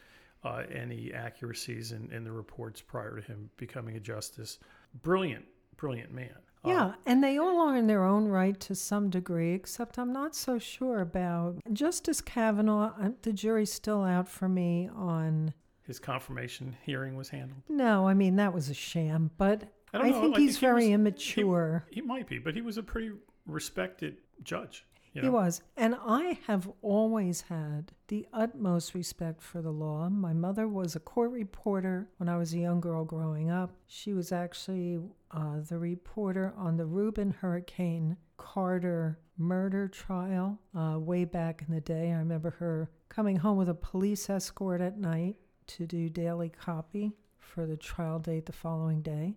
uh, 0.45 0.63
any 0.73 1.13
accuracies 1.13 1.93
in, 1.93 2.11
in 2.13 2.23
the 2.25 2.31
reports 2.33 2.81
prior 2.81 3.17
to 3.17 3.23
him 3.23 3.51
becoming 3.57 3.97
a 3.97 4.01
justice, 4.01 4.59
brilliant, 5.03 5.45
brilliant 5.77 6.13
man. 6.13 6.35
Uh, 6.65 6.69
Yeah, 6.69 6.95
and 7.05 7.23
they 7.23 7.37
all 7.39 7.61
are 7.69 7.77
in 7.77 7.89
their 7.89 8.05
own 8.05 8.27
right 8.29 8.59
to 8.61 8.75
some 8.77 9.11
degree, 9.11 9.53
except 9.55 9.99
I'm 9.99 10.13
not 10.13 10.35
so 10.37 10.59
sure 10.59 11.01
about 11.01 11.59
Justice 11.73 12.21
Kavanaugh. 12.21 12.93
uh, 13.01 13.11
The 13.23 13.33
jury's 13.33 13.73
still 13.73 14.03
out 14.05 14.29
for 14.29 14.49
me 14.49 14.89
on. 14.95 15.53
his 15.85 15.99
confirmation 15.99 16.77
hearing 16.85 17.17
was 17.17 17.29
handled. 17.31 17.63
No, 17.69 18.07
I 18.07 18.15
mean, 18.15 18.37
that 18.37 18.55
was 18.55 18.69
a 18.69 18.75
sham, 18.75 19.33
but 19.37 19.65
I 19.93 19.99
I, 19.99 20.03
don't 20.03 20.11
know. 20.13 20.21
think 20.23 20.37
I 20.37 20.41
he's 20.41 20.51
think 20.53 20.61
he 20.61 20.67
very 20.67 20.85
was- 20.87 20.95
immature. 20.95 21.85
He 21.91 22.01
might 22.01 22.27
be, 22.27 22.39
but 22.39 22.55
he 22.55 22.61
was 22.63 22.79
a 22.79 22.83
pretty 22.83 23.11
respected 23.47 24.19
judge. 24.43 24.85
You 25.15 25.21
He 25.23 25.29
was. 25.29 25.61
And 25.77 25.95
I 26.07 26.39
have 26.47 26.71
always 26.81 27.43
had 27.43 27.93
the 28.09 28.27
utmost 28.33 28.95
respect 28.95 29.43
for 29.43 29.61
the 29.61 29.71
law. 29.71 30.09
My 30.09 30.33
mother 30.33 30.67
was 30.67 30.97
a 30.97 31.01
court 31.01 31.33
reporter 31.33 32.09
when 32.17 32.31
I 32.31 32.39
was 32.39 32.55
a 32.55 32.59
young 32.59 32.81
girl 32.81 33.05
growing 33.05 33.51
up. 33.51 33.73
She 33.87 34.15
was 34.15 34.33
actually 34.33 34.99
uh, 35.31 35.61
the 35.69 35.79
reporter 35.79 36.55
on 36.57 36.79
the 36.79 36.87
Rubin 36.87 37.31
Hurricane 37.31 38.17
Carter 38.39 39.19
murder 39.37 39.87
trial 39.87 40.59
uh, 40.75 40.99
way 40.99 41.27
back 41.27 41.63
in 41.69 41.75
the 41.75 41.81
day. 41.83 42.11
I 42.11 42.17
remember 42.17 42.51
her 42.53 42.91
coming 43.11 43.37
home 43.37 43.59
with 43.59 43.69
a 43.69 43.75
police 43.75 44.31
escort 44.31 44.81
at 44.81 44.97
night 44.99 45.37
to 45.67 45.87
do 45.87 46.09
daily 46.09 46.49
copy 46.49 47.13
for 47.39 47.67
the 47.67 47.77
trial 47.77 48.19
date 48.19 48.47
the 48.47 48.53
following 48.53 49.03
day. 49.03 49.37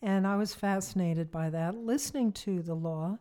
And 0.00 0.26
I 0.26 0.36
was 0.36 0.54
fascinated 0.54 1.30
by 1.30 1.50
that, 1.50 1.76
listening 1.76 2.32
to 2.32 2.62
the 2.62 2.74
law. 2.74 3.18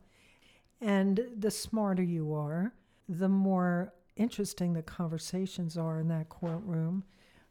And 0.80 1.20
the 1.36 1.50
smarter 1.50 2.04
you 2.04 2.34
are, 2.34 2.74
the 3.10 3.30
more 3.30 3.94
interesting 4.16 4.74
the 4.74 4.84
conversations 4.84 5.78
are 5.78 6.00
in 6.00 6.08
that 6.10 6.30
courtroom 6.30 7.04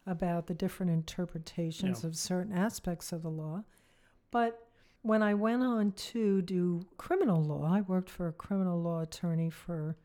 about 0.06 0.46
the 0.46 0.54
different 0.54 0.92
interpretations 0.92 2.02
Yeah. 2.02 2.08
of 2.08 2.16
certain 2.16 2.52
aspects 2.52 3.12
of 3.12 3.22
the 3.22 3.30
law. 3.30 3.64
But 4.30 4.68
when 5.02 5.22
I 5.22 5.34
went 5.34 5.62
on 5.62 5.92
to 5.92 6.42
do 6.42 6.86
criminal 6.96 7.42
law, 7.42 7.64
I 7.64 7.80
worked 7.80 8.10
for 8.10 8.28
a 8.28 8.32
criminal 8.32 8.80
law 8.80 9.00
attorney 9.00 9.50
for 9.50 9.96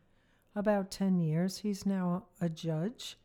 about 0.54 0.90
10 0.90 1.18
years. 1.18 1.58
He's 1.58 1.86
now 1.86 2.26
a 2.40 2.48
judge 2.48 3.16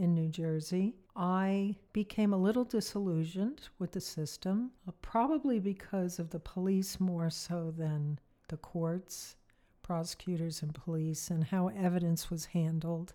in 0.00 0.14
New 0.14 0.28
Jersey. 0.28 0.94
I 1.14 1.76
became 1.92 2.32
a 2.32 2.38
little 2.38 2.64
disillusioned 2.64 3.68
with 3.78 3.92
the 3.92 4.00
system, 4.00 4.70
uh, 4.88 4.92
probably 5.02 5.58
because 5.58 6.18
of 6.18 6.30
the 6.30 6.40
police 6.40 6.98
more 6.98 7.28
so 7.28 7.70
than 7.76 8.18
the 8.48 8.56
courts, 8.56 9.36
prosecutors, 9.82 10.62
and 10.62 10.74
police, 10.74 11.30
and 11.30 11.44
how 11.44 11.68
evidence 11.68 12.30
was 12.30 12.46
handled. 12.46 13.12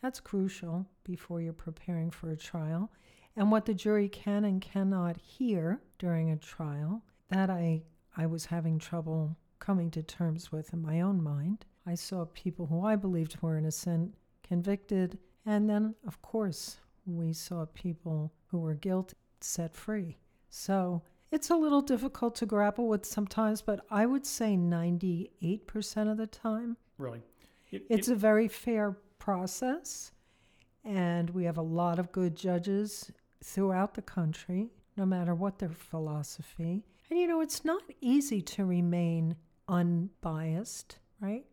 That's 0.00 0.18
crucial 0.18 0.86
before 1.04 1.42
you're 1.42 1.52
preparing 1.52 2.10
for 2.10 2.30
a 2.30 2.36
trial. 2.36 2.90
And 3.36 3.50
what 3.50 3.66
the 3.66 3.74
jury 3.74 4.08
can 4.08 4.46
and 4.46 4.62
cannot 4.62 5.18
hear 5.18 5.82
during 5.98 6.30
a 6.30 6.36
trial. 6.36 7.02
That 7.28 7.50
I 7.50 7.82
I 8.16 8.26
was 8.26 8.46
having 8.46 8.78
trouble 8.78 9.36
coming 9.58 9.90
to 9.90 10.02
terms 10.02 10.50
with 10.50 10.72
in 10.72 10.80
my 10.80 11.00
own 11.02 11.22
mind. 11.22 11.66
I 11.84 11.96
saw 11.96 12.24
people 12.26 12.66
who 12.66 12.82
I 12.82 12.96
believed 12.96 13.42
were 13.42 13.58
innocent 13.58 14.14
convicted, 14.42 15.18
and 15.46 15.68
then 15.68 15.94
of 16.06 16.20
course 16.22 16.78
we 17.06 17.32
saw 17.32 17.66
people 17.74 18.32
who 18.46 18.58
were 18.58 18.74
guilty 18.74 19.16
set 19.40 19.74
free. 19.74 20.16
So 20.50 21.02
it's 21.30 21.50
a 21.50 21.56
little 21.56 21.82
difficult 21.82 22.34
to 22.36 22.46
grapple 22.46 22.88
with 22.88 23.04
sometimes, 23.04 23.60
but 23.60 23.84
I 23.90 24.06
would 24.06 24.24
say 24.24 24.56
98% 24.56 26.10
of 26.10 26.16
the 26.16 26.26
time 26.26 26.76
Really, 26.96 27.22
It- 27.70 27.84
it's 27.90 28.08
it- 28.08 28.12
a 28.12 28.16
very 28.16 28.46
fair 28.48 28.92
process, 29.18 30.12
and 30.84 31.30
we 31.30 31.44
have 31.44 31.58
a 31.58 31.62
lot 31.62 31.98
of 31.98 32.12
good 32.12 32.36
judges 32.36 33.10
throughout 33.42 33.94
the 33.94 34.02
country, 34.02 34.70
no 34.96 35.04
matter 35.04 35.34
what 35.34 35.58
their 35.58 35.68
philosophy. 35.70 36.84
And 37.10 37.18
you 37.18 37.26
know, 37.26 37.40
it's 37.40 37.64
not 37.64 37.82
easy 38.00 38.40
to 38.42 38.64
remain 38.64 39.36
unbiased, 39.68 40.98
right? 41.20 41.46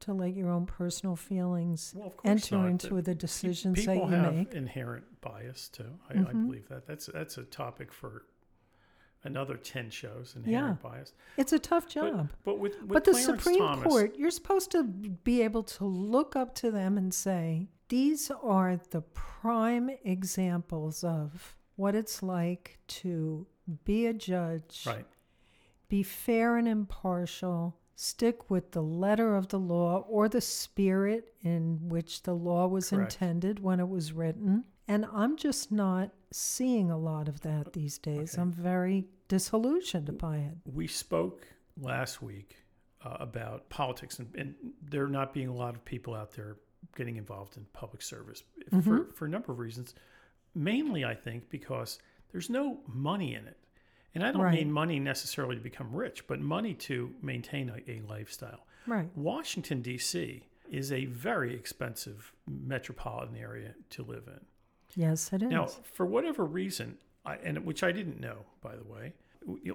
To 0.00 0.12
let 0.12 0.34
your 0.34 0.50
own 0.50 0.64
personal 0.66 1.16
feelings 1.16 1.92
well, 1.96 2.14
enter 2.24 2.56
not. 2.56 2.68
into 2.68 2.94
The- 2.96 3.02
the 3.02 3.14
decisions 3.16 3.84
that 3.84 3.94
people 3.94 4.08
you 4.10 4.14
have 4.16 4.34
make. 4.34 4.54
inherent 4.54 5.20
bias 5.20 5.68
too. 5.68 5.98
I, 6.08 6.12
I 6.14 6.16
Mhm. 6.18 6.46
believe 6.46 6.68
that. 6.68 6.86
That's 6.86 7.06
that's 7.06 7.36
a 7.36 7.42
topic 7.42 7.92
for 7.92 8.24
another 9.24 9.56
ten 9.56 9.90
shows. 9.90 10.34
Inherent 10.36 10.80
bias. 10.80 11.14
It's 11.36 11.52
a 11.52 11.58
tough 11.58 11.84
But- 11.86 11.90
job. 11.92 12.32
But, 12.44 12.60
with, 12.60 12.80
with 12.82 12.88
But 12.90 13.04
the 13.04 13.10
Clarence 13.10 13.42
Supreme 13.42 13.58
Thomas, 13.58 13.84
Court, 13.84 14.16
you're 14.16 14.30
supposed 14.30 14.70
to 14.70 14.84
be 14.84 15.42
able 15.42 15.64
to 15.64 15.84
look 15.84 16.36
up 16.36 16.54
to 16.56 16.70
them 16.70 16.96
and 16.96 17.12
say, 17.12 17.68
these 17.88 18.30
are 18.30 18.76
the 18.76 19.00
prime 19.00 19.90
examples 20.04 21.02
of 21.02 21.56
what 21.74 21.96
it's 21.96 22.22
like 22.22 22.78
to 22.86 23.46
be 23.84 24.06
a 24.06 24.12
judge, 24.12 24.84
right? 24.86 25.06
be 25.88 26.02
fair 26.04 26.56
and 26.56 26.68
impartial, 26.68 27.76
stick 28.02 28.48
with 28.48 28.70
the 28.70 28.80
letter 28.82 29.34
of 29.34 29.48
the 29.48 29.58
law 29.58 30.04
or 30.08 30.28
the 30.28 30.40
spirit 30.40 31.32
in 31.42 31.88
which 31.88 32.22
the 32.22 32.32
law 32.32 32.64
was 32.68 32.90
Correct. 32.90 33.14
intended 33.14 33.58
when 33.58 33.80
it 33.80 33.88
was 33.88 34.12
written. 34.12 34.62
And 34.86 35.04
I'm 35.12 35.36
just 35.36 35.72
not 35.72 36.10
seeing 36.30 36.92
a 36.92 36.96
lot 36.96 37.26
of 37.26 37.40
that 37.40 37.72
these 37.72 37.98
days. 37.98 38.34
Okay. 38.34 38.42
I'm 38.42 38.52
very 38.52 39.06
disillusioned 39.26 40.16
by 40.16 40.36
it. 40.38 40.54
We 40.72 40.86
spoke 40.86 41.44
last 41.80 42.22
week 42.22 42.54
uh, 43.04 43.16
about 43.18 43.68
politics, 43.68 44.20
and, 44.20 44.32
and 44.36 44.54
there 44.80 45.08
not 45.08 45.34
being 45.34 45.48
a 45.48 45.54
lot 45.54 45.74
of 45.74 45.84
people 45.84 46.14
out 46.14 46.30
there 46.30 46.56
getting 46.96 47.16
involved 47.16 47.56
in 47.56 47.66
public 47.72 48.00
service 48.00 48.44
for, 48.70 48.76
Mhm. 48.76 49.12
for 49.12 49.26
a 49.26 49.28
number 49.28 49.50
of 49.50 49.58
reasons. 49.58 49.94
Mainly, 50.54 51.04
I 51.04 51.16
think, 51.16 51.50
because 51.50 51.98
there's 52.30 52.48
no 52.48 52.78
money 52.86 53.34
in 53.34 53.44
it. 53.48 53.56
And 54.18 54.26
I 54.26 54.32
don't 54.32 54.42
Right. 54.42 54.54
mean 54.54 54.72
money 54.72 54.98
necessarily 54.98 55.54
to 55.54 55.62
become 55.62 55.94
rich, 55.94 56.26
but 56.26 56.40
money 56.40 56.74
to 56.74 57.14
maintain 57.22 57.68
a, 57.70 57.90
a 57.90 58.00
lifestyle. 58.00 58.66
Right. 58.86 59.08
Washington, 59.14 59.80
D.C. 59.80 60.42
is 60.68 60.90
a 60.90 61.04
very 61.04 61.54
expensive 61.54 62.32
metropolitan 62.48 63.36
area 63.36 63.74
to 63.90 64.02
live 64.02 64.24
in. 64.26 64.40
Yes, 64.96 65.32
it 65.32 65.42
is. 65.44 65.50
Now, 65.50 65.66
for 65.66 66.04
whatever 66.04 66.44
reason, 66.44 66.98
I, 67.24 67.36
and 67.36 67.64
which 67.64 67.84
I 67.84 67.92
didn't 67.92 68.18
know, 68.18 68.38
by 68.60 68.74
the 68.74 68.82
way, 68.84 69.12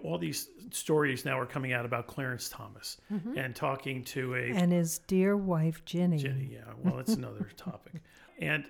all 0.03 0.17
these 0.17 0.49
stories 0.71 1.23
now 1.23 1.39
are 1.39 1.45
coming 1.45 1.71
out 1.71 1.85
about 1.85 2.07
Clarence 2.07 2.49
Thomas 2.49 2.97
and 3.35 3.55
talking 3.55 4.03
to 4.05 4.35
a 4.35 4.39
Mm-hmm. 4.39 4.57
and 4.57 4.71
his 4.73 4.99
dear 5.07 5.37
wife 5.37 5.85
Ginni. 5.85 6.17
Jenny. 6.19 6.49
Yeah, 6.51 6.73
well, 6.83 6.99
it's 6.99 7.13
another 7.15 7.47
topic. 7.57 8.01
And 8.39 8.65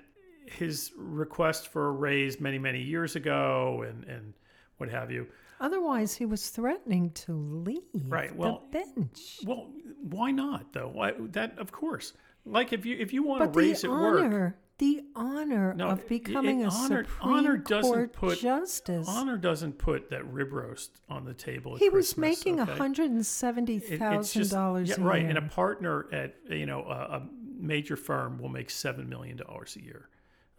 his 0.45 0.91
request 0.95 1.69
for 1.69 1.87
a 1.87 1.91
raise 1.91 2.39
many, 2.39 2.59
many 2.59 2.81
years 2.81 3.15
ago, 3.15 3.83
and 3.87 4.03
and 4.05 4.33
what 4.77 4.89
have 4.89 5.09
you. 5.09 5.27
Otherwise, 5.59 6.15
he 6.15 6.25
was 6.25 6.49
threatening 6.49 7.11
to 7.11 7.33
leave 7.33 7.81
Right, 8.07 8.35
well, 8.35 8.63
the 8.71 8.79
bench. 8.95 9.39
Well, 9.45 9.69
why 10.01 10.31
not 10.31 10.73
though? 10.73 10.89
Why 10.89 11.13
that? 11.31 11.57
Of 11.59 11.71
course. 11.71 12.13
Like 12.45 12.73
if 12.73 12.85
you 12.85 12.97
if 12.99 13.13
you 13.13 13.23
want 13.23 13.39
But 13.39 13.53
to 13.53 13.59
raise 13.59 13.81
the 13.81 13.87
at 13.87 13.91
work, 13.93 14.19
honor, 14.23 14.57
the 14.79 15.01
honor 15.15 15.73
No, 15.75 15.89
of 15.89 16.07
becoming 16.09 16.61
it- 16.61 16.65
a 16.65 16.69
honor- 16.69 17.05
Supreme 17.05 17.33
honor 17.33 17.57
doesn't 17.57 17.91
Court 17.93 18.13
put- 18.13 18.39
justice. 18.39 19.07
honor 19.07 19.37
doesn't 19.37 19.77
put 19.77 20.09
that 20.09 20.25
rib 20.29 20.51
roast 20.51 20.99
on 21.07 21.23
the 21.23 21.33
table. 21.33 21.75
At 21.75 21.79
he 21.81 21.89
was 21.89 22.17
making 22.17 22.59
okay? 22.59 22.71
hundred 22.75 23.11
and 23.11 23.25
seventy 23.25 23.77
It- 23.77 23.99
thousand 23.99 24.41
just- 24.41 24.51
dollars 24.51 24.89
yeah, 24.89 24.95
a 24.99 25.03
right. 25.03 25.21
year. 25.21 25.29
And 25.29 25.37
a 25.37 25.41
partner 25.43 26.07
at 26.11 26.35
you 26.49 26.65
know 26.65 26.81
a, 26.83 27.17
a 27.17 27.29
major 27.57 27.95
firm 27.95 28.39
will 28.39 28.49
make 28.49 28.69
seven 28.69 29.07
million 29.07 29.37
dollars 29.37 29.77
a 29.77 29.81
year. 29.83 30.09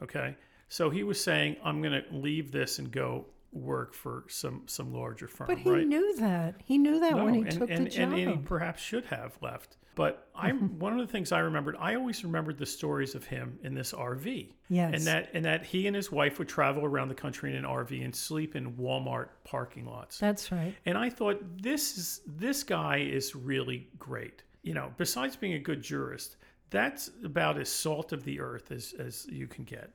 Okay, 0.03 0.37
so 0.69 0.89
he 0.89 1.03
was 1.03 1.23
saying, 1.23 1.57
"I'm 1.63 1.83
going 1.83 2.03
to 2.03 2.05
leave 2.17 2.51
this 2.51 2.79
and 2.79 2.91
go 2.91 3.27
work 3.55 3.95
for 3.95 4.25
some 4.29 4.63
some 4.67 4.93
larger 4.93 5.29
firm." 5.29 5.47
but 5.47 5.59
he 5.59 5.71
right? 5.71 5.87
knew 5.87 6.17
that. 6.17 6.57
He 6.65 6.79
knew 6.79 7.01
that 7.01 7.17
when 7.17 7.35
he 7.35 7.41
and, 7.43 7.51
took 7.51 7.71
and, 7.71 7.87
the 7.87 7.91
job. 7.91 8.03
and, 8.03 8.21
and 8.21 8.31
he 8.31 8.37
perhaps 8.39 8.83
should 8.83 9.05
have 9.07 9.37
left. 9.41 9.77
But 9.95 10.29
I'm 10.35 10.79
one 10.79 10.93
of 10.93 10.99
the 10.99 11.11
things 11.11 11.33
I 11.33 11.41
remembered. 11.41 11.77
I 11.79 11.95
always 11.95 12.25
remembered 12.25 12.59
the 12.59 12.67
stories 12.67 13.15
of 13.15 13.25
him 13.25 13.59
in 13.63 13.75
this 13.75 13.93
RV. 13.93 14.53
Yes. 14.69 14.95
And 14.95 15.03
that 15.07 15.31
and 15.35 15.45
that 15.45 15.65
he 15.65 15.87
and 15.87 15.95
his 15.95 16.11
wife 16.11 16.39
would 16.39 16.49
travel 16.49 16.85
around 16.85 17.09
the 17.09 17.15
country 17.15 17.51
in 17.51 17.57
an 17.57 17.65
RV 17.65 18.05
and 18.05 18.15
sleep 18.15 18.57
in 18.57 18.73
Walmart 18.73 19.29
parking 19.45 19.87
lots. 19.87 20.19
That's 20.19 20.51
right. 20.51 20.75
And 20.87 20.99
I 20.99 21.11
thought 21.11 21.41
this 21.63 21.97
is 21.97 22.21
this 22.27 22.63
guy 22.63 22.99
is 22.99 23.35
really 23.35 23.89
great. 23.99 24.43
You 24.63 24.75
know, 24.75 24.93
besides 24.97 25.37
being 25.37 25.55
a 25.55 25.59
good 25.59 25.83
jurist, 25.83 26.37
that's 26.71 27.11
about 27.23 27.59
as 27.59 27.69
salt 27.69 28.13
of 28.13 28.25
the 28.25 28.41
earth 28.41 28.73
as 28.73 28.95
as 28.99 29.27
you 29.31 29.47
can 29.47 29.65
get. 29.65 29.91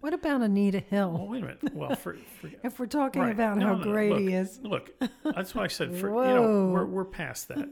What 0.00 0.12
about 0.12 0.42
Anita 0.42 0.80
Hill? 0.80 1.12
Well, 1.12 1.28
wait 1.28 1.42
a 1.42 1.46
minute. 1.46 1.74
Well, 1.74 1.94
for, 1.96 2.16
for 2.40 2.50
if 2.62 2.78
we're 2.78 2.86
talking 2.86 3.22
Right. 3.22 3.32
about 3.32 3.56
No, 3.56 3.68
how 3.68 3.74
no, 3.76 3.82
great 3.84 4.10
look, 4.10 4.20
he 4.20 4.34
is, 4.34 4.60
Look, 4.62 4.90
that's 5.24 5.54
what 5.54 5.64
I 5.64 5.68
said. 5.68 5.96
For 5.96 6.08
you 6.26 6.34
know, 6.34 6.66
we're, 6.72 6.84
we're 6.84 7.04
past 7.06 7.48
that. 7.48 7.68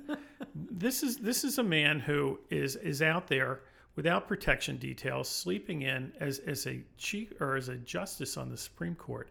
this 0.54 1.02
is 1.02 1.18
this 1.18 1.44
is 1.44 1.58
a 1.58 1.62
man 1.62 2.00
who 2.00 2.40
is 2.50 2.76
is 2.76 3.02
out 3.02 3.26
there 3.28 3.60
without 3.96 4.26
protection 4.28 4.78
details, 4.78 5.28
sleeping 5.28 5.82
in 5.82 6.12
as 6.20 6.38
as 6.40 6.66
a 6.66 6.82
chief 6.96 7.32
or 7.40 7.56
as 7.56 7.68
a 7.68 7.76
justice 7.76 8.38
on 8.38 8.48
the 8.48 8.56
Supreme 8.56 8.94
Court, 8.94 9.28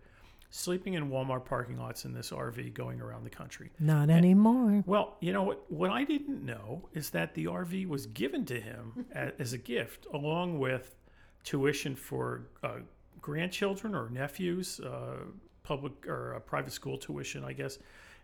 sleeping 0.51 0.93
in 0.93 1.09
Walmart 1.09 1.45
parking 1.45 1.77
lots 1.79 2.05
in 2.05 2.13
this 2.13 2.29
RV 2.29 2.71
going 2.75 3.01
around 3.01 3.23
the 3.23 3.29
country. 3.31 3.71
not 3.79 4.11
anymore. 4.11 4.83
Well, 4.85 5.17
you 5.21 5.33
know 5.33 5.41
what? 5.41 5.63
What 5.71 5.89
I 5.89 6.03
didn't 6.03 6.45
know 6.45 6.87
is 6.93 7.09
that 7.09 7.33
the 7.33 7.45
RV 7.45 7.87
was 7.87 8.05
given 8.05 8.45
to 8.45 8.61
him 8.61 9.07
a- 9.15 9.31
as 9.41 9.53
a 9.53 9.57
gift, 9.57 10.05
along 10.13 10.59
with 10.59 10.95
tuition 11.43 11.95
for 11.95 12.43
uh, 12.63 12.79
grandchildren 13.21 13.95
or 13.95 14.09
nephews, 14.09 14.79
uh, 14.79 15.17
public 15.63 16.07
or 16.07 16.35
uh, 16.35 16.39
private 16.39 16.73
school 16.73 16.97
tuition, 16.97 17.43
I 17.43 17.53
guess, 17.53 17.77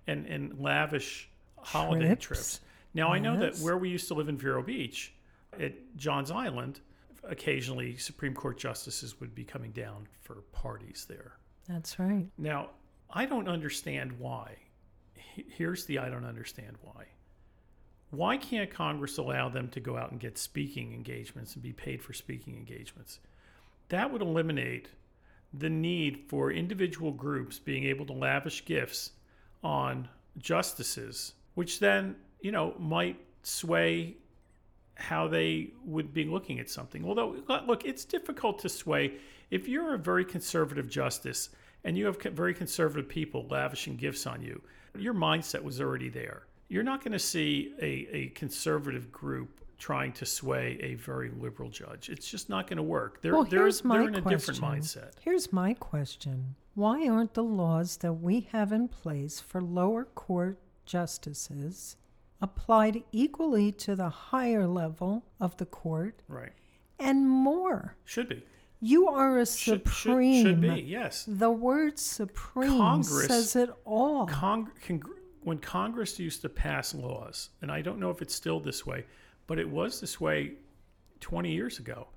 and 0.08 0.25
and 0.25 0.60
lavish 0.60 1.30
holiday 1.58 2.08
Trips. 2.08 2.25
trips. 2.25 2.60
Now 2.93 3.10
I 3.10 3.19
know 3.19 3.38
that 3.38 3.58
where 3.58 3.77
we 3.77 3.89
used 3.89 4.08
to 4.08 4.13
live 4.13 4.30
in 4.30 4.38
Vero 4.38 4.63
Beach, 4.63 5.13
at 5.60 5.95
Johns 5.95 6.32
Island, 6.32 6.80
occasionally 7.23 7.97
Supreme 7.97 8.34
Court 8.34 8.58
justices 8.58 9.19
would 9.19 9.36
be 9.36 9.43
coming 9.43 9.71
down 9.71 10.08
for 10.21 10.36
parties 10.51 11.06
there. 11.08 11.34
That's 11.67 11.99
right. 11.99 12.27
Now, 12.38 12.69
I 13.10 13.25
don't 13.25 13.47
understand 13.47 14.13
why. 14.19 14.56
Here's 15.13 15.86
the 15.86 15.99
I 15.99 16.10
don't 16.10 16.25
understand 16.25 16.77
why. 16.82 17.06
Why 18.10 18.38
can't 18.38 18.72
Congress 18.72 19.17
allow 19.17 19.50
them 19.50 19.67
to 19.70 19.80
go 19.80 19.98
out 19.98 20.12
and 20.12 20.20
get 20.20 20.38
speaking 20.38 20.93
engagements 20.93 21.54
and 21.56 21.63
be 21.63 21.74
paid 21.74 22.02
for 22.02 22.13
speaking 22.13 22.56
engagements? 22.56 23.20
That 23.89 24.12
would 24.12 24.22
eliminate 24.22 24.89
the 25.54 25.70
need 25.70 26.26
for 26.28 26.52
individual 26.52 27.12
groups 27.12 27.60
being 27.60 27.84
able 27.86 28.06
to 28.06 28.13
lavish 28.13 28.65
gifts 28.65 29.12
on 29.63 30.08
justices, 30.38 31.34
which 31.56 31.80
then, 31.80 32.15
you 32.41 32.52
know, 32.52 32.74
might 32.80 33.20
sway 33.43 34.15
how 34.96 35.28
they 35.28 35.72
would 35.86 36.13
be 36.13 36.26
looking 36.26 36.60
at 36.60 36.70
something. 36.70 37.06
Although, 37.06 37.36
look, 37.67 37.86
it's 37.86 38.06
difficult 38.06 38.60
to 38.60 38.70
sway 38.70 39.13
if 39.52 39.67
you're 39.67 39.93
a 39.93 39.98
very 39.98 40.26
conservative 40.26 40.89
justice 40.89 41.50
and 41.84 41.98
you 41.98 42.06
have 42.06 42.22
very 42.22 42.54
conservative 42.54 43.08
people 43.08 43.46
lavishing 43.50 43.96
gifts 43.96 44.26
on 44.26 44.41
you. 44.41 44.62
Your 44.98 45.13
mindset 45.13 45.63
was 45.63 45.80
already 45.80 46.10
there. 46.10 46.46
You're 46.69 46.84
not 46.84 47.03
going 47.03 47.13
to 47.13 47.19
see 47.19 47.73
a, 47.82 48.08
a 48.15 48.27
conservative 48.30 49.12
group 49.12 49.62
trying 49.77 50.12
to 50.13 50.25
sway 50.25 50.77
a 50.82 50.95
very 50.95 51.30
liberal 51.30 51.69
judge. 51.69 52.10
It's 52.10 52.30
just 52.30 52.49
not 52.49 52.67
going 52.67 52.77
to 52.77 52.84
work. 52.84 53.21
They're, 53.21 53.34
well, 53.34 53.43
they're, 53.43 53.60
here's 53.62 53.84
my 53.84 53.99
they're 53.99 54.08
in 54.10 54.15
a 54.15 54.21
question. 54.21 54.53
different 54.56 54.62
mindset. 54.84 55.12
Here's 55.21 55.53
my 55.53 55.73
question: 55.75 56.56
Why 56.75 57.08
aren't 57.08 57.34
the 57.36 57.43
laws 57.43 57.97
that 57.97 58.13
we 58.13 58.41
have 58.51 58.71
in 58.71 58.88
place 58.88 59.39
for 59.39 59.62
lower 59.62 60.06
court 60.06 60.60
justices 60.86 61.95
applied 62.41 63.03
equally 63.12 63.71
to 63.71 63.95
the 63.95 64.10
higher 64.10 64.67
level 64.67 65.23
of 65.39 65.58
the 65.58 65.65
court 65.65 66.21
Right. 66.27 66.51
and 66.99 67.27
more? 67.30 67.95
Should 68.06 68.30
be. 68.30 68.43
You 68.80 69.08
are 69.08 69.39
a 69.39 69.45
Should, 69.47 69.88
should, 69.88 69.88
supreme. 69.88 70.45
should 70.45 70.62
be, 70.62 70.82
yes. 70.82 71.25
The 71.27 71.49
word 71.49 71.97
supreme 71.97 72.77
Congress- 72.77 73.27
says 73.27 73.56
it 73.56 73.69
all. 73.86 74.27
Cong- 74.27 74.69
congr- 74.88 75.16
when 75.43 75.58
Congress 75.60 76.19
used 76.19 76.41
to 76.41 76.50
pass 76.50 76.93
laws, 76.93 77.50
and 77.62 77.71
I 77.71 77.82
don't 77.82 78.00
know 78.00 78.10
if 78.10 78.21
it's 78.21 78.36
still 78.36 78.60
this 78.60 78.86
way, 78.86 79.06
but 79.47 79.60
it 79.60 79.69
was 79.69 80.00
this 80.02 80.19
way 80.19 80.54
20 81.19 81.52
years 81.52 81.80
ago. 81.80 82.08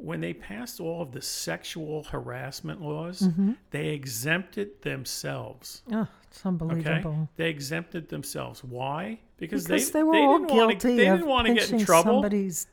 when 0.00 0.20
they 0.20 0.32
passed 0.32 0.78
all 0.78 1.02
of 1.02 1.10
the 1.10 1.20
sexual 1.20 2.04
harassment 2.04 2.80
laws, 2.80 3.20
Mm-hmm. 3.22 3.52
they 3.72 3.88
exempted 3.88 4.80
themselves. 4.82 5.82
Oh, 5.90 6.06
it's 6.28 6.38
Okay, 6.38 6.48
unbelievable. 6.48 7.28
they 7.34 7.50
exempted 7.50 8.08
themselves. 8.08 8.62
Why? 8.62 9.18
Because, 9.38 9.66
Because 9.66 9.90
they, 9.90 9.98
they 9.98 10.02
were 10.04 10.14
all 10.14 10.38
didn't 10.38 10.56
wanna- 10.56 10.72
guilty 10.74 10.96
they 10.98 11.08
of 11.08 11.18
didn't 11.18 11.28
want 11.28 11.46
to 11.48 11.54
get 11.54 11.72
in 11.72 11.84
trouble. 11.84 12.12
somebody's 12.12 12.68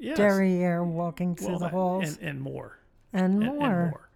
Yes. 0.00 0.16
derriere 0.16 0.82
walking 0.82 1.36
through 1.36 1.50
Well, 1.50 1.58
the 1.60 1.68
halls 1.68 2.18
and, 2.18 2.30
and 2.30 2.40
more, 2.42 2.78
and, 3.12 3.34
and, 3.34 3.44
more. 3.44 3.66
and 3.80 3.90
more, 3.92 4.08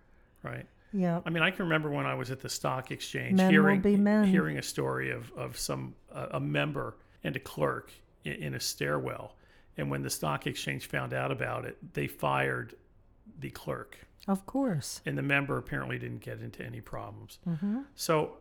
right? 0.43 0.67
Yeah. 0.93 1.21
I 1.25 1.31
mean, 1.31 1.43
I 1.43 1.51
can 1.51 1.65
remember 1.67 1.91
when 1.91 2.07
I 2.07 2.15
was 2.15 2.31
at 2.31 2.41
the 2.41 2.49
stock 2.49 2.91
exchange, 2.91 3.37
Men 3.37 3.51
hearing 3.51 3.83
hearing 4.27 4.59
a 4.59 4.63
story 4.63 5.11
of 5.11 5.33
of 5.33 5.59
some 5.59 5.95
uh, 6.13 6.29
a 6.33 6.41
member 6.41 6.97
and 7.23 7.37
a 7.37 7.41
clerk 7.41 7.93
in, 8.25 8.33
in 8.35 8.55
a 8.55 8.61
stairwell, 8.61 9.37
and 9.77 9.91
when 9.91 10.03
the 10.03 10.11
stock 10.11 10.47
exchange 10.47 10.87
found 10.87 11.13
out 11.15 11.31
about 11.31 11.65
it, 11.65 11.77
they 11.95 12.07
fired 12.07 12.75
the 13.39 13.51
clerk, 13.51 13.99
Of 14.27 14.45
course. 14.47 15.01
and 15.07 15.17
the 15.17 15.23
member 15.23 15.57
apparently 15.57 15.99
didn't 15.99 16.21
get 16.21 16.41
into 16.41 16.63
any 16.65 16.81
problems. 16.81 17.39
Mm-hmm. 17.49 17.81
So, 17.95 18.37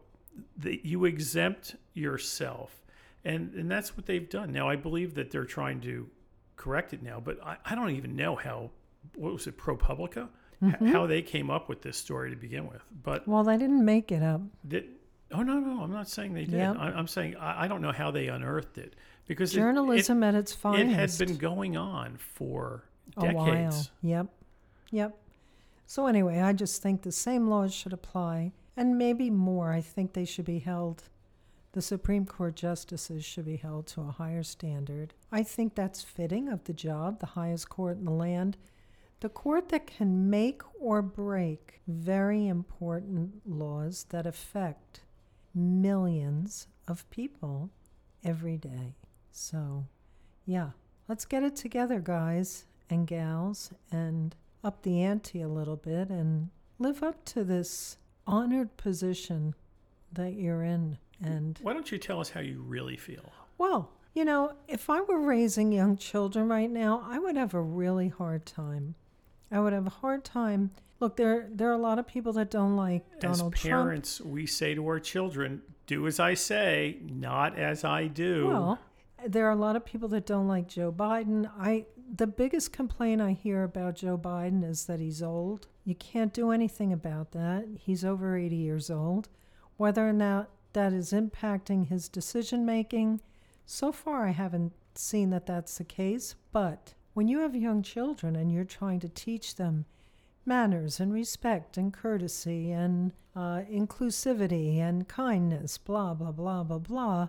the, 0.57 0.81
you 0.83 1.05
exempt 1.05 1.75
yourself, 1.93 2.81
and 3.23 3.53
and 3.53 3.69
that's 3.69 3.95
what 3.95 4.05
they've 4.05 4.29
done. 4.29 4.51
Now, 4.51 4.67
I 4.69 4.75
believe 4.75 5.13
that 5.15 5.29
they're 5.31 5.45
trying 5.45 5.81
to 5.81 6.09
correct 6.55 6.93
it 6.93 7.01
now, 7.03 7.19
but 7.19 7.41
I, 7.45 7.57
I 7.65 7.75
don't 7.75 7.91
even 7.91 8.15
know 8.15 8.35
how. 8.35 8.71
What 9.15 9.31
was 9.31 9.47
it, 9.47 9.57
ProPublica? 9.57 10.27
H- 10.63 10.73
mm-hmm. 10.73 10.87
How 10.91 11.07
they 11.07 11.21
came 11.21 11.49
up 11.49 11.69
with 11.69 11.81
this 11.81 11.97
story 11.97 12.29
to 12.31 12.35
begin 12.35 12.67
with, 12.67 12.81
but 13.03 13.27
Well, 13.27 13.43
they 13.43 13.57
didn't 13.57 13.83
make 13.85 14.11
it 14.11 14.21
up. 14.21 14.41
that, 14.65 14.85
oh 15.31 15.41
no, 15.41 15.59
no, 15.59 15.81
I'm 15.83 15.91
not 15.91 16.09
saying 16.09 16.33
they 16.33 16.45
did. 16.45 16.55
Yep. 16.55 16.75
I, 16.77 16.87
I'm 16.91 17.07
saying 17.07 17.35
I, 17.37 17.63
I 17.63 17.67
don't 17.67 17.81
know 17.81 17.91
how 17.93 18.11
they 18.11 18.27
unearthed 18.27 18.77
it 18.77 18.95
because 19.27 19.53
it- 19.53 19.57
Journalism 19.59 20.21
at 20.23 20.35
its 20.35 20.51
It, 20.51 20.55
it 20.55 20.59
finest. 20.59 21.19
had 21.19 21.27
been 21.27 21.37
going 21.37 21.77
on 21.77 22.17
for 22.17 22.83
a 23.17 23.31
while. 23.33 23.87
Yep. 24.01 24.27
Yep. 24.91 25.17
So 25.85 26.07
anyway, 26.07 26.39
I 26.41 26.53
just 26.53 26.81
think 26.81 27.01
the 27.03 27.11
same 27.11 27.47
laws 27.47 27.73
should 27.73 27.93
apply 27.93 28.51
and 28.75 28.97
maybe 28.97 29.29
more. 29.29 29.71
I 29.71 29.81
think 29.81 30.13
they 30.13 30.25
should 30.25 30.45
be 30.45 30.59
held 30.59 31.03
the 31.71 31.81
Supreme 31.83 32.25
Court 32.25 32.55
justices 32.55 33.23
should 33.23 33.45
be 33.45 33.57
held 33.57 33.85
to 33.87 34.01
a 34.01 34.11
higher 34.11 34.41
standard. 34.41 35.13
I 35.31 35.43
think 35.43 35.75
that's 35.75 36.01
fitting 36.01 36.47
of 36.49 36.63
the 36.63 36.73
job, 36.73 37.19
the 37.19 37.27
highest 37.27 37.69
court 37.69 37.97
in 37.99 38.05
the 38.05 38.11
land. 38.11 38.57
The 39.21 39.29
court 39.29 39.69
that 39.69 39.85
can 39.85 40.29
make 40.29 40.61
or 40.79 41.01
break 41.01 41.81
very 41.87 42.47
important 42.47 43.41
laws 43.45 44.05
that 44.09 44.25
affect 44.25 45.01
millions 45.53 46.67
of 46.87 47.09
people 47.09 47.69
every 48.23 48.57
day. 48.57 48.95
So, 49.31 49.85
yeah, 50.45 50.69
let's 51.07 51.25
get 51.25 51.43
it 51.43 51.55
together, 51.55 51.99
guys 51.99 52.65
and 52.89 53.05
gals, 53.05 53.71
and 53.91 54.35
up 54.63 54.83
the 54.83 55.01
ante 55.01 55.41
a 55.41 55.47
little 55.47 55.75
bit 55.75 56.09
and 56.09 56.49
live 56.79 57.03
up 57.03 57.23
to 57.25 57.43
this 57.43 57.97
honored 58.25 58.75
position 58.77 59.53
that 60.13 60.33
you're 60.33 60.63
in. 60.63 60.97
And, 61.21 61.59
Why 61.61 61.73
don't 61.73 61.91
you 61.91 61.97
tell 61.97 62.19
us 62.21 62.29
how 62.29 62.39
you 62.39 62.61
really 62.61 62.97
feel? 62.97 63.31
well, 63.57 63.91
you 64.15 64.25
know, 64.25 64.53
if 64.67 64.89
I 64.89 65.01
were 65.01 65.19
raising 65.19 65.71
young 65.71 65.95
children 65.95 66.47
right 66.47 66.69
now, 66.69 67.03
I 67.05 67.19
would 67.19 67.35
have 67.35 67.53
a 67.53 67.61
really 67.61 68.07
hard 68.07 68.45
time. 68.45 68.95
I 69.51 69.59
would 69.59 69.73
have 69.73 69.87
a 69.87 69.91
hard 69.91 70.23
time. 70.23 70.71
Look, 70.99 71.15
there 71.15 71.47
there 71.51 71.69
are 71.69 71.73
a 71.73 71.77
lot 71.77 71.99
of 71.99 72.07
people 72.07 72.33
that 72.33 72.51
don't 72.51 72.75
like 72.75 73.19
Donald 73.19 73.53
as 73.53 73.61
Trump. 73.61 73.85
parents, 73.85 74.21
we 74.21 74.45
say 74.45 74.75
to 74.75 74.85
our 74.87 74.99
children, 74.99 75.61
"Do 75.87 76.07
as 76.07 76.19
I 76.19 76.33
say, 76.33 76.99
not 77.03 77.57
as 77.57 77.83
I 77.83 78.07
do." 78.07 78.47
Well, 78.47 78.79
there 79.25 79.47
are 79.47 79.51
a 79.51 79.55
lot 79.55 79.75
of 79.75 79.85
people 79.85 80.09
that 80.09 80.25
don't 80.25 80.47
like 80.47 80.67
Joe 80.67 80.91
Biden. 80.91 81.49
I 81.57 81.85
the 82.15 82.27
biggest 82.27 82.73
complaint 82.73 83.21
I 83.21 83.31
hear 83.33 83.63
about 83.63 83.95
Joe 83.95 84.17
Biden 84.17 84.67
is 84.67 84.85
that 84.85 84.99
he's 84.99 85.21
old. 85.21 85.67
You 85.85 85.95
can't 85.95 86.33
do 86.33 86.51
anything 86.51 86.91
about 86.91 87.31
that. 87.31 87.67
He's 87.79 88.03
over 88.03 88.35
80 88.35 88.55
years 88.55 88.89
old. 88.89 89.29
Whether 89.77 90.07
or 90.07 90.13
not 90.13 90.49
that 90.73 90.91
is 90.91 91.11
impacting 91.11 91.87
his 91.87 92.09
decision 92.09 92.65
making, 92.65 93.21
so 93.65 93.91
far 93.91 94.27
I 94.27 94.31
haven't 94.31 94.73
seen 94.95 95.29
that 95.29 95.45
that's 95.45 95.77
the 95.77 95.83
case, 95.83 96.35
but 96.51 96.93
when 97.19 97.27
you 97.27 97.39
have 97.39 97.53
young 97.53 97.83
children 97.83 98.33
and 98.33 98.49
you're 98.49 98.63
trying 98.63 99.01
to 99.01 99.09
teach 99.09 99.55
them 99.55 99.83
manners 100.45 101.01
and 101.01 101.11
respect 101.11 101.75
and 101.75 101.91
courtesy 101.91 102.71
and 102.71 103.11
uh, 103.35 103.59
inclusivity 103.69 104.77
and 104.77 105.05
kindness, 105.09 105.77
blah, 105.77 106.13
blah, 106.13 106.31
blah, 106.31 106.63
blah, 106.63 106.77
blah. 106.77 107.27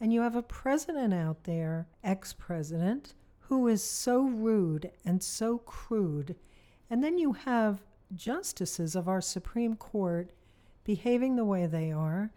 And 0.00 0.12
you 0.12 0.20
have 0.20 0.36
a 0.36 0.42
president 0.42 1.12
out 1.12 1.42
there, 1.42 1.88
ex 2.04 2.34
president, 2.34 3.14
who 3.40 3.66
is 3.66 3.82
so 3.82 4.22
rude 4.22 4.92
and 5.04 5.20
so 5.20 5.58
crude. 5.58 6.36
And 6.88 7.02
then 7.02 7.18
you 7.18 7.32
have 7.32 7.82
justices 8.14 8.94
of 8.94 9.08
our 9.08 9.20
Supreme 9.20 9.74
Court 9.74 10.30
behaving 10.84 11.34
the 11.34 11.44
way 11.44 11.66
they 11.66 11.90
are. 11.90 12.30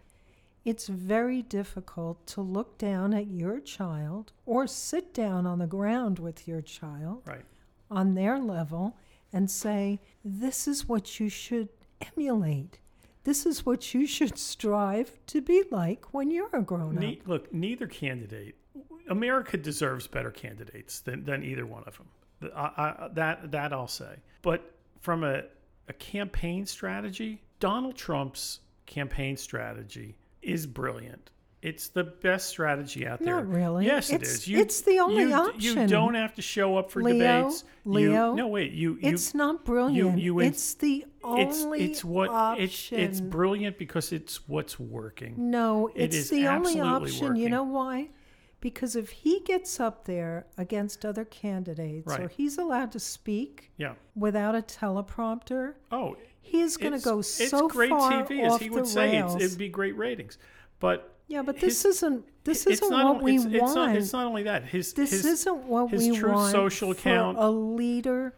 It's 0.64 0.88
very 0.88 1.42
difficult 1.42 2.26
to 2.28 2.42
look 2.42 2.76
down 2.76 3.14
at 3.14 3.28
your 3.28 3.60
child 3.60 4.32
or 4.44 4.66
sit 4.66 5.14
down 5.14 5.46
on 5.46 5.58
the 5.58 5.66
ground 5.66 6.18
with 6.18 6.46
your 6.46 6.60
child 6.60 7.22
right. 7.24 7.44
on 7.90 8.14
their 8.14 8.38
level 8.38 8.96
and 9.32 9.50
say, 9.50 10.00
This 10.24 10.68
is 10.68 10.86
what 10.86 11.18
you 11.18 11.28
should 11.28 11.68
emulate. 12.00 12.78
This 13.24 13.46
is 13.46 13.64
what 13.64 13.94
you 13.94 14.06
should 14.06 14.38
strive 14.38 15.18
to 15.26 15.40
be 15.40 15.64
like 15.70 16.12
when 16.12 16.30
you're 16.30 16.54
a 16.54 16.62
grown 16.62 16.96
up. 16.96 17.02
Ne- 17.02 17.20
look, 17.26 17.52
neither 17.52 17.86
candidate. 17.86 18.56
America 19.08 19.56
deserves 19.56 20.06
better 20.06 20.30
candidates 20.30 21.00
than, 21.00 21.24
than 21.24 21.42
either 21.42 21.66
one 21.66 21.84
of 21.86 21.96
them. 21.96 22.52
I, 22.54 22.60
I, 22.76 23.08
that 23.12 23.50
that 23.50 23.72
I'll 23.72 23.88
say. 23.88 24.16
But 24.40 24.74
from 25.00 25.24
a, 25.24 25.42
a 25.88 25.92
campaign 25.94 26.64
strategy, 26.64 27.42
Donald 27.58 27.96
Trump's 27.96 28.60
campaign 28.86 29.36
strategy 29.36 30.16
is 30.42 30.66
brilliant. 30.66 31.30
It's 31.62 31.88
the 31.88 32.04
best 32.04 32.48
strategy 32.48 33.06
out 33.06 33.18
there. 33.20 33.34
Not 33.34 33.46
really. 33.48 33.84
Yes, 33.84 34.08
it 34.08 34.14
It's- 34.22 34.48
You, 34.48 34.60
it's 34.60 34.80
the 34.80 34.98
only 34.98 35.24
you, 35.24 35.52
You 35.58 35.86
don't 35.86 36.14
have 36.14 36.34
to 36.36 36.42
show 36.42 36.78
up 36.78 36.90
for 36.90 37.02
Leo, 37.02 37.42
debates. 37.42 37.64
Leo, 37.84 38.30
you, 38.30 38.36
no, 38.36 38.48
wait. 38.48 38.72
You, 38.72 38.98
It's 39.02 39.34
not 39.34 39.62
brilliant. 39.66 40.18
you 40.18 40.40
it's 40.40 40.72
the 40.74 41.04
only 41.22 41.82
it's 41.82 42.02
what 42.02 42.30
it's 42.58 42.86
option. 42.86 43.00
it's 43.00 43.20
brilliant 43.20 43.76
because 43.76 44.10
it's 44.10 44.48
what's 44.48 44.80
working. 44.80 45.34
No, 45.50 45.88
It 45.88 46.04
it's 46.04 46.16
is 46.16 46.30
the 46.30 46.46
only 46.46 46.80
option. 46.80 47.36
You 47.36 47.50
know 47.50 47.64
why? 47.64 48.08
Because 48.62 48.96
if 48.96 49.10
he 49.10 49.40
gets 49.40 49.80
up 49.80 50.04
there 50.06 50.46
against 50.56 51.04
other 51.04 51.26
candidates 51.26 52.10
or 52.10 52.28
he's 52.28 52.56
allowed 52.56 52.92
to 52.92 53.00
speak 53.00 53.70
Yeah. 53.76 53.94
without 54.14 54.54
a 54.54 54.62
teleprompter, 54.62 55.74
Oh, 55.92 56.16
he 56.40 56.60
is 56.60 56.76
going 56.76 56.92
to 56.92 56.98
it's- 56.98 57.04
go 57.04 57.18
it's 57.20 57.50
so 57.50 57.68
great 57.68 57.90
far 57.90 58.24
TV, 58.24 58.40
as 58.44 58.52
off 58.54 58.60
he 58.60 58.70
would 58.70 58.84
the 58.84 58.88
say. 58.88 59.16
It's, 59.18 59.32
rails. 59.32 59.42
it'd 59.42 59.58
be 59.58 59.68
great 59.68 59.96
ratings, 59.96 60.38
but 60.78 61.14
yeah, 61.28 61.42
but 61.42 61.56
his- 61.56 61.82
this 61.82 61.96
isn't 61.96 62.24
this 62.44 62.66
isn't 62.66 62.90
not 62.90 63.14
what 63.16 63.22
we 63.22 63.36
it's, 63.36 63.44
want. 63.44 63.54
It's 63.54 63.74
not, 63.74 63.96
it's 63.96 64.12
not 64.12 64.26
only 64.26 64.42
that. 64.44 64.64
His 64.64 64.92
this 64.94 65.10
his, 65.10 65.24
isn't 65.24 65.64
what 65.64 65.90
his 65.90 66.08
we 66.08 66.16
Truth 66.16 66.32
want 66.32 66.52
Social 66.52 66.90
account- 66.90 67.38
a 67.38 67.48
leader 67.50 68.34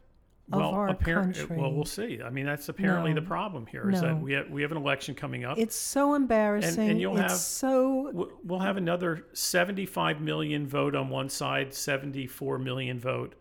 of 0.53 0.59
well, 0.59 0.71
our 0.73 0.89
apparent- 0.89 1.37
country. 1.37 1.57
Well, 1.57 1.73
we'll 1.73 1.85
see. 1.87 2.21
I 2.23 2.29
mean, 2.29 2.45
that's 2.45 2.69
apparently 2.69 3.15
No. 3.15 3.21
the 3.21 3.27
problem 3.27 3.65
here 3.65 3.89
is 3.91 4.03
No. 4.03 4.09
that 4.09 4.21
we 4.21 4.33
have, 4.35 4.51
we 4.51 4.61
have 4.63 4.73
an 4.73 4.77
election 4.77 5.15
coming 5.15 5.45
up. 5.45 5.57
it's 5.57 5.77
so 5.77 6.15
embarrassing. 6.15 6.91
And 6.91 7.01
you'll 7.01 7.17
it's 7.17 7.31
have 7.33 7.39
so 7.41 8.29
we'll 8.45 8.59
have 8.59 8.77
another 8.77 9.25
75 9.33 10.21
million 10.21 10.67
vote 10.67 10.95
on 10.97 11.09
one 11.09 11.29
side, 11.31 11.73
74 11.73 12.59
million 12.59 12.99
vote 12.99 13.35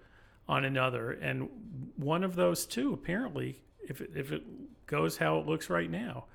on 0.48 0.64
another, 0.64 1.12
and 1.12 1.50
one 1.98 2.24
of 2.24 2.36
those 2.36 2.66
two, 2.66 2.94
apparently, 2.94 3.62
if 3.92 4.02
it, 4.02 4.12
if 4.16 4.32
it 4.32 4.42
goes 4.88 5.18
how 5.18 5.38
it 5.40 5.46
looks 5.46 5.70
right 5.70 5.92
now, 5.92 6.26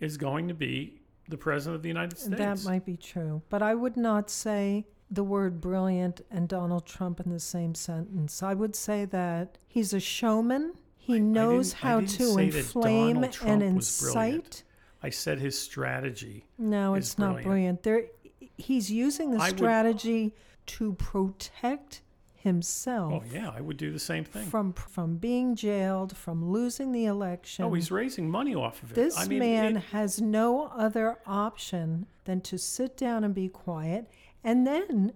is 0.00 0.16
going 0.16 0.48
to 0.48 0.54
be 0.54 1.00
the 1.28 1.36
president 1.36 1.76
of 1.76 1.82
the 1.82 1.88
United 1.88 2.18
States. 2.18 2.36
That 2.38 2.64
might 2.64 2.84
be 2.84 2.96
true, 2.96 3.42
but 3.50 3.62
I 3.62 3.74
would 3.74 3.96
not 3.96 4.30
say 4.30 4.86
the 5.10 5.22
word 5.22 5.60
brilliant 5.60 6.22
and 6.30 6.48
Donald 6.48 6.86
Trump 6.86 7.20
in 7.20 7.30
the 7.30 7.38
same 7.38 7.74
sentence. 7.74 8.42
I 8.42 8.54
would 8.54 8.74
say 8.74 9.04
that 9.04 9.58
he's 9.68 9.92
a 9.92 10.00
showman. 10.00 10.72
He 10.96 11.16
I- 11.16 11.18
knows 11.18 11.74
I 11.74 11.76
how 11.76 12.00
to 12.00 12.38
inflame 12.38 13.22
and 13.44 13.62
incite. 13.62 14.64
I 15.02 15.10
said 15.10 15.38
his 15.38 15.58
strategy. 15.58 16.46
No, 16.58 16.94
it's 16.94 17.18
not 17.18 17.42
brilliant. 17.42 17.82
brilliant. 17.82 18.10
There, 18.40 18.48
he's 18.56 18.90
using 18.90 19.32
the 19.32 19.38
I 19.38 19.48
would- 19.50 19.58
strategy 19.58 20.34
to 20.66 20.94
protect 20.94 22.02
himself 22.42 23.12
Oh 23.12 23.22
yeah, 23.32 23.50
I 23.56 23.60
would 23.60 23.76
do 23.76 23.90
the 23.92 23.98
same 23.98 24.24
thing. 24.24 24.46
from 24.48 24.72
from 24.72 25.16
being 25.16 25.54
jailed, 25.54 26.16
from 26.16 26.50
losing 26.50 26.92
the 26.92 27.04
election. 27.06 27.64
Oh, 27.64 27.72
he's 27.72 27.90
raising 27.90 28.28
money 28.30 28.54
off 28.54 28.82
of 28.82 28.90
it. 28.92 28.94
This 28.94 29.16
I 29.18 29.26
mean, 29.26 29.38
man 29.38 29.76
it- 29.76 29.80
has 29.92 30.20
no 30.20 30.64
other 30.66 31.18
option 31.26 32.06
than 32.24 32.40
to 32.42 32.58
sit 32.58 32.96
down 32.96 33.24
and 33.24 33.34
be 33.34 33.48
quiet. 33.48 34.08
And 34.44 34.66
then, 34.66 35.12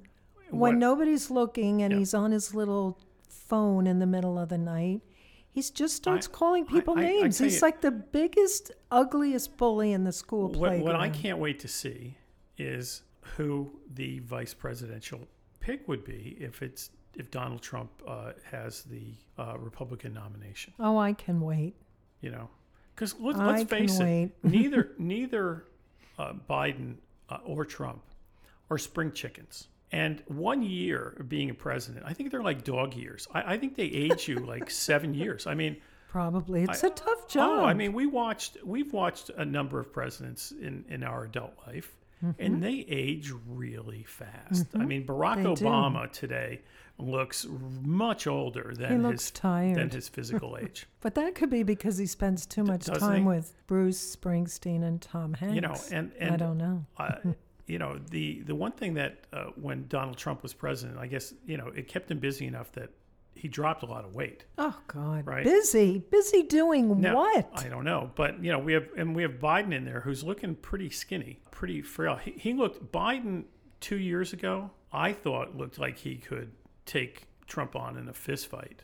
when 0.51 0.61
What- 0.61 0.75
nobody's 0.77 1.31
looking 1.31 1.83
and 1.83 1.93
Yeah. 1.93 1.99
he's 1.99 2.15
on 2.15 2.31
his 2.33 2.55
little 2.55 2.99
phone 3.29 3.87
in 3.87 3.99
the 3.99 4.07
middle 4.07 4.39
of 4.39 4.49
the 4.49 4.59
night, 4.59 5.03
he 5.51 5.63
just 5.63 5.97
starts 5.97 6.29
I- 6.29 6.31
calling 6.31 6.65
people 6.67 6.97
I 6.99 7.03
names. 7.03 7.39
he's 7.39 7.57
you- 7.57 7.61
like 7.61 7.81
the 7.81 7.91
biggest, 7.91 8.71
ugliest 8.91 9.57
bully 9.57 9.93
in 9.93 10.05
the 10.05 10.13
school 10.13 10.49
what, 10.49 10.53
playground. 10.59 10.85
what 10.85 10.97
I 10.97 11.09
can't 11.09 11.39
wait 11.39 11.59
to 11.61 11.69
see 11.69 12.17
is 12.59 13.03
who 13.37 13.73
the 13.93 14.21
vice 14.21 14.55
presidential 14.55 15.21
pick 15.61 15.89
would 15.89 16.05
be 16.05 16.37
if 16.39 16.63
it's 16.63 16.91
if 17.17 17.31
Donald 17.31 17.63
Trump 17.63 17.91
uh, 18.07 18.33
has 18.51 18.83
the 18.83 19.15
uh, 19.39 19.57
Republican 19.59 20.15
nomination. 20.15 20.73
Oh, 20.79 20.99
I 20.99 21.13
can 21.13 21.41
wait. 21.41 21.75
You 22.21 22.31
know, 22.31 22.49
because 22.95 23.15
let's, 23.21 23.39
let's 23.39 23.65
can 23.65 23.69
face 23.69 23.99
it, 24.01 24.31
neither 24.43 24.93
neither 24.99 25.65
uh, 26.19 26.33
Biden 26.49 26.97
uh, 27.29 27.39
or 27.45 27.65
Trump 27.65 28.03
are 28.71 28.79
spring 28.79 29.13
chickens. 29.13 29.69
And 29.93 30.23
one 30.27 30.63
year 30.63 31.15
of 31.21 31.29
being 31.29 31.49
a 31.51 31.55
president, 31.55 32.05
I 32.07 32.13
think 32.13 32.33
they're 32.33 32.43
like 32.43 32.65
dog 32.65 32.95
years. 32.95 33.29
I, 33.33 33.55
I 33.55 33.59
think 33.59 33.77
they 33.77 33.85
age 33.85 34.27
you 34.27 34.37
like 34.55 34.71
seven 34.71 35.15
years. 35.15 35.47
I 35.47 35.55
mean, 35.55 35.77
Probably. 36.09 36.63
It's 36.65 36.83
I- 36.83 36.89
a 36.89 36.91
tough 36.91 37.29
job. 37.29 37.61
Oh, 37.61 37.65
I 37.65 37.75
mean, 37.75 37.93
we 37.93 38.07
watched 38.07 38.57
we've 38.65 38.93
watched 38.93 39.31
a 39.31 39.45
number 39.45 39.79
of 39.79 39.93
presidents 39.93 40.53
in 40.53 40.85
in 40.89 41.03
our 41.03 41.25
adult 41.25 41.53
life, 41.67 41.95
and 42.39 42.63
they 42.63 42.85
age 42.89 43.33
really 43.47 44.05
fast. 44.05 44.67
I 44.75 44.85
mean, 44.85 45.07
Barack 45.07 45.37
Mm-hmm. 45.37 45.43
They 45.45 45.55
do. 45.55 45.65
Obama 45.65 46.11
today 46.13 46.61
looks 46.99 47.47
much 47.83 48.27
older 48.27 48.73
than 48.75 49.05
his 49.05 49.31
tired. 49.31 49.77
than 49.77 49.91
his 49.91 50.09
physical 50.09 50.57
age. 50.63 50.87
but 51.01 51.15
that 51.15 51.35
could 51.35 51.51
be 51.51 51.63
because 51.63 51.99
he 51.99 52.07
spends 52.07 52.47
too 52.47 52.65
much 52.65 52.87
doesn't 52.87 53.07
time 53.07 53.21
he? 53.23 53.27
with 53.27 53.53
Bruce 53.67 54.17
Springsteen 54.17 54.83
and 54.83 55.01
Tom 55.03 55.35
Hanks. 55.35 55.55
You 55.55 55.61
know, 55.61 55.75
and 55.93 56.11
and 56.19 56.35
I 56.35 56.37
don't 56.37 56.57
know. 56.59 56.85
uh, 56.99 57.17
you 57.67 57.79
know 57.79 57.99
the 58.11 58.41
the 58.47 58.55
one 58.55 58.73
thing 58.73 58.95
that 58.95 59.19
uh, 59.33 59.45
when 59.61 59.87
Donald 59.89 60.17
Trump 60.17 60.43
was 60.43 60.55
president, 60.55 60.99
I 60.99 61.07
guess 61.07 61.35
you 61.47 61.57
know 61.59 61.69
it 61.69 61.87
kept 61.89 62.11
him 62.11 62.19
busy 62.19 62.47
enough 62.47 62.73
that 62.73 62.91
he 63.37 63.49
dropped 63.49 63.83
a 63.83 63.87
lot 63.87 64.05
of 64.05 64.15
weight. 64.15 64.45
Oh 64.59 64.77
God, 64.89 65.27
Right. 65.27 65.45
busy, 65.45 65.99
busy 66.11 66.43
doing 66.43 67.01
Now, 67.01 67.17
what? 67.17 67.51
I 67.55 67.69
don't 67.69 67.85
know, 67.85 68.11
but 68.17 68.43
you 68.43 68.51
know, 68.51 68.59
we 68.59 68.73
have 68.73 68.89
and 68.97 69.15
we 69.15 69.23
have 69.23 69.33
Biden 69.39 69.73
in 69.75 69.85
there 69.85 70.01
who's 70.01 70.25
looking 70.25 70.55
pretty 70.57 70.91
skinny, 70.91 71.41
pretty 71.51 71.83
frail. 71.83 72.17
He, 72.17 72.33
he 72.33 72.55
looked 72.55 72.91
Biden 72.93 73.45
two 73.81 73.99
years 73.99 74.33
ago. 74.33 74.71
I 74.93 75.13
thought 75.13 75.57
looked 75.57 75.79
like 75.79 75.99
he 75.99 76.17
could 76.17 76.53
take 76.87 77.27
Trump 77.47 77.77
on 77.77 77.97
in 77.99 78.09
a 78.09 78.13
fist 78.15 78.47
fight 78.49 78.83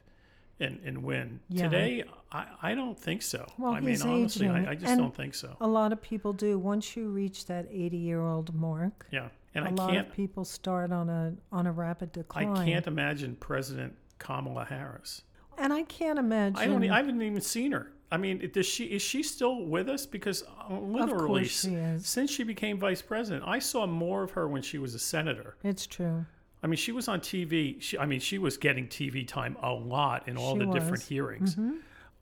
and 0.61 0.79
and 0.85 1.03
win. 1.03 1.41
Yeah. 1.49 1.65
Today, 1.65 2.05
I, 2.31 2.47
I 2.63 2.75
don't 2.75 2.99
think 2.99 3.23
so. 3.23 3.47
Well, 3.59 3.73
I 3.73 3.81
mean, 3.81 4.01
honestly, 4.03 4.49
I, 4.49 4.71
I 4.71 4.75
just 4.75 4.87
and- 4.87 5.01
don't 5.01 5.15
think 5.15 5.35
so. 5.35 5.57
a 5.61 5.67
lot 5.67 5.93
of 5.93 6.03
people 6.03 6.33
do. 6.33 6.59
Once 6.59 6.95
you 6.97 7.09
reach 7.09 7.47
that 7.47 7.67
eighty-year-old 7.71 8.55
mark, 8.55 9.07
Yeah, 9.11 9.29
and 9.55 9.65
a 9.67 9.69
I 9.69 9.73
lot 9.73 9.91
can't 9.91 10.09
of 10.09 10.13
people 10.15 10.45
start 10.45 10.93
on 10.93 11.09
a 11.09 11.35
on 11.51 11.67
a 11.67 11.73
rapid 11.73 12.13
decline 12.13 12.49
I 12.57 12.65
can't 12.67 12.87
imagine 12.87 13.37
President 13.37 13.97
Kamala 14.23 14.65
Harris. 14.65 15.23
and 15.59 15.73
I 15.73 15.83
can't 15.83 16.19
imagine. 16.19 16.57
I 16.59 16.67
don't. 16.67 16.83
I 16.89 16.97
haven't 16.97 17.21
even 17.21 17.41
seen 17.41 17.73
her. 17.73 17.93
I 18.11 18.19
mean, 18.19 18.51
does 18.53 18.67
she 18.67 18.85
is 18.85 19.03
she 19.03 19.23
still 19.23 19.65
with 19.65 19.89
us? 19.89 20.07
Because 20.07 20.45
uh, 20.71 20.75
literally, 20.79 21.45
she 21.45 21.77
since 21.99 22.31
she 22.31 22.45
became 22.45 22.79
vice 22.79 23.03
president, 23.03 23.45
I 23.47 23.59
saw 23.59 23.87
more 23.87 24.23
of 24.23 24.33
her 24.33 24.47
when 24.49 24.63
she 24.63 24.79
was 24.79 24.95
a 24.95 24.99
senator. 24.99 25.57
it's 25.65 25.87
true. 25.87 26.25
I 26.63 26.69
mean, 26.69 26.77
she 26.77 26.93
was 26.93 27.09
on 27.09 27.21
TV. 27.21 27.81
She, 27.83 27.99
I 27.99 28.07
mean, 28.07 28.21
she 28.21 28.39
was 28.39 28.57
getting 28.57 28.87
TV 28.87 29.27
time 29.27 29.57
a 29.63 29.73
lot 29.73 30.29
in 30.29 30.37
all 30.37 30.53
She 30.55 30.61
the 30.61 30.67
different 30.67 30.93
was. 30.93 31.01
Mm-hmm. 31.03 31.15
hearings. 31.15 31.57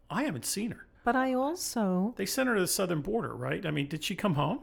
I 0.08 0.22
haven't 0.22 0.46
seen 0.46 0.70
her. 0.70 0.86
But 1.04 1.14
I 1.16 1.34
also 1.34 2.14
They 2.16 2.24
sent 2.26 2.48
her 2.48 2.54
to 2.54 2.60
the 2.62 2.66
southern 2.66 3.00
border, 3.02 3.34
right? 3.34 3.64
I 3.66 3.70
mean, 3.70 3.86
did 3.88 4.02
she 4.04 4.14
come 4.14 4.34
home, 4.34 4.60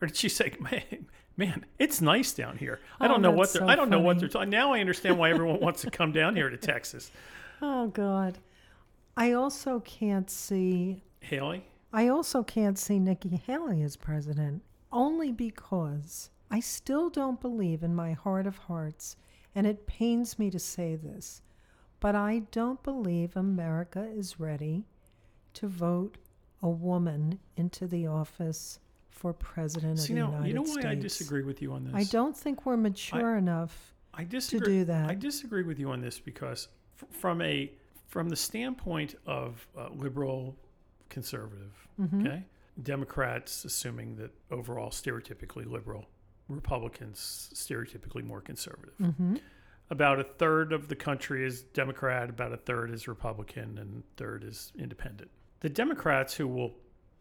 or 0.00 0.06
did 0.08 0.16
she 0.16 0.28
say, 0.28 0.52
"Man, 0.60 1.06
man 1.36 1.64
it's 1.78 2.00
nice 2.00 2.32
down 2.32 2.56
here"? 2.58 2.80
I 3.00 3.04
Oh, 3.06 3.08
don't 3.08 3.22
know 3.22 3.30
what 3.30 3.52
they're. 3.52 3.62
so 3.62 3.68
I 3.68 3.76
don't 3.76 3.90
know 3.90 4.00
what 4.00 4.18
they're 4.18 4.28
talking. 4.28 4.50
Now 4.50 4.72
I 4.72 4.80
understand 4.80 5.18
why 5.18 5.30
everyone 5.30 5.60
wants 5.66 5.82
to 5.82 5.90
come 5.90 6.12
down 6.12 6.36
here 6.36 6.48
to 6.50 6.56
Texas. 6.56 7.10
Oh 7.62 7.88
God. 7.88 8.38
I 9.16 9.32
also 9.32 9.80
can't 9.80 10.30
see 10.30 11.02
Haley, 11.20 11.64
I 11.92 12.08
also 12.08 12.42
can't 12.42 12.78
see 12.78 12.98
Nikki 12.98 13.36
Haley 13.46 13.82
as 13.82 13.96
president 13.96 14.62
only 14.92 15.30
because 15.32 16.30
I 16.50 16.60
still 16.60 17.10
don't 17.10 17.40
believe 17.40 17.82
in 17.82 17.94
my 17.94 18.12
heart 18.12 18.46
of 18.46 18.56
hearts, 18.56 19.16
and 19.54 19.66
it 19.66 19.86
pains 19.86 20.38
me 20.38 20.48
to 20.50 20.58
say 20.58 20.96
this, 20.96 21.42
but 22.00 22.14
I 22.14 22.42
don't 22.50 22.82
believe 22.82 23.36
America 23.36 24.08
is 24.16 24.40
ready 24.40 24.86
to 25.54 25.68
vote 25.68 26.16
a 26.62 26.68
woman 26.70 27.38
into 27.56 27.86
the 27.86 28.06
office 28.06 28.78
for 29.10 29.32
president 29.32 29.98
see 29.98 30.12
of 30.14 30.16
the 30.30 30.38
now, 30.38 30.44
United 30.44 30.44
States. 30.44 30.48
you 30.48 30.54
know 30.54 30.64
States. 30.64 30.84
why 30.84 30.90
I 30.90 30.94
disagree 30.94 31.42
with 31.42 31.60
you 31.62 31.72
on 31.72 31.84
this. 31.84 31.94
I 31.94 32.04
don't 32.04 32.36
think 32.36 32.64
we're 32.66 32.76
mature 32.76 33.36
enough. 33.36 33.94
I 34.14 34.24
disagree. 34.24 34.78
do 34.78 34.84
that. 34.86 35.10
I 35.10 35.14
disagree 35.14 35.62
with 35.62 35.78
you 35.78 35.90
on 35.90 36.00
this 36.00 36.18
because 36.18 36.68
f- 37.00 37.08
from 37.20 37.40
a 37.42 37.70
from 38.08 38.28
the 38.28 38.36
standpoint 38.36 39.14
of 39.26 39.66
uh, 39.78 39.88
liberal, 39.92 40.56
conservative, 41.08 41.72
Mm-hmm. 42.00 42.26
okay, 42.26 42.44
Democrats 42.82 43.64
assuming 43.64 44.16
that 44.16 44.30
overall 44.50 44.90
stereotypically 44.90 45.66
liberal, 45.70 46.06
Republicans 46.48 47.50
stereotypically 47.54 48.24
more 48.24 48.40
conservative. 48.40 48.94
Mm-hmm. 49.00 49.36
About 49.90 50.20
a 50.20 50.24
third 50.24 50.72
of 50.72 50.88
the 50.88 50.94
country 50.96 51.44
is 51.44 51.62
Democrat, 51.62 52.30
about 52.30 52.52
a 52.52 52.56
third 52.56 52.90
is 52.92 53.06
Republican, 53.08 53.76
and 53.78 54.02
third 54.16 54.44
is 54.44 54.72
independent. 54.78 55.30
The 55.60 55.68
Democrats 55.68 56.34
who 56.34 56.46
will 56.48 56.72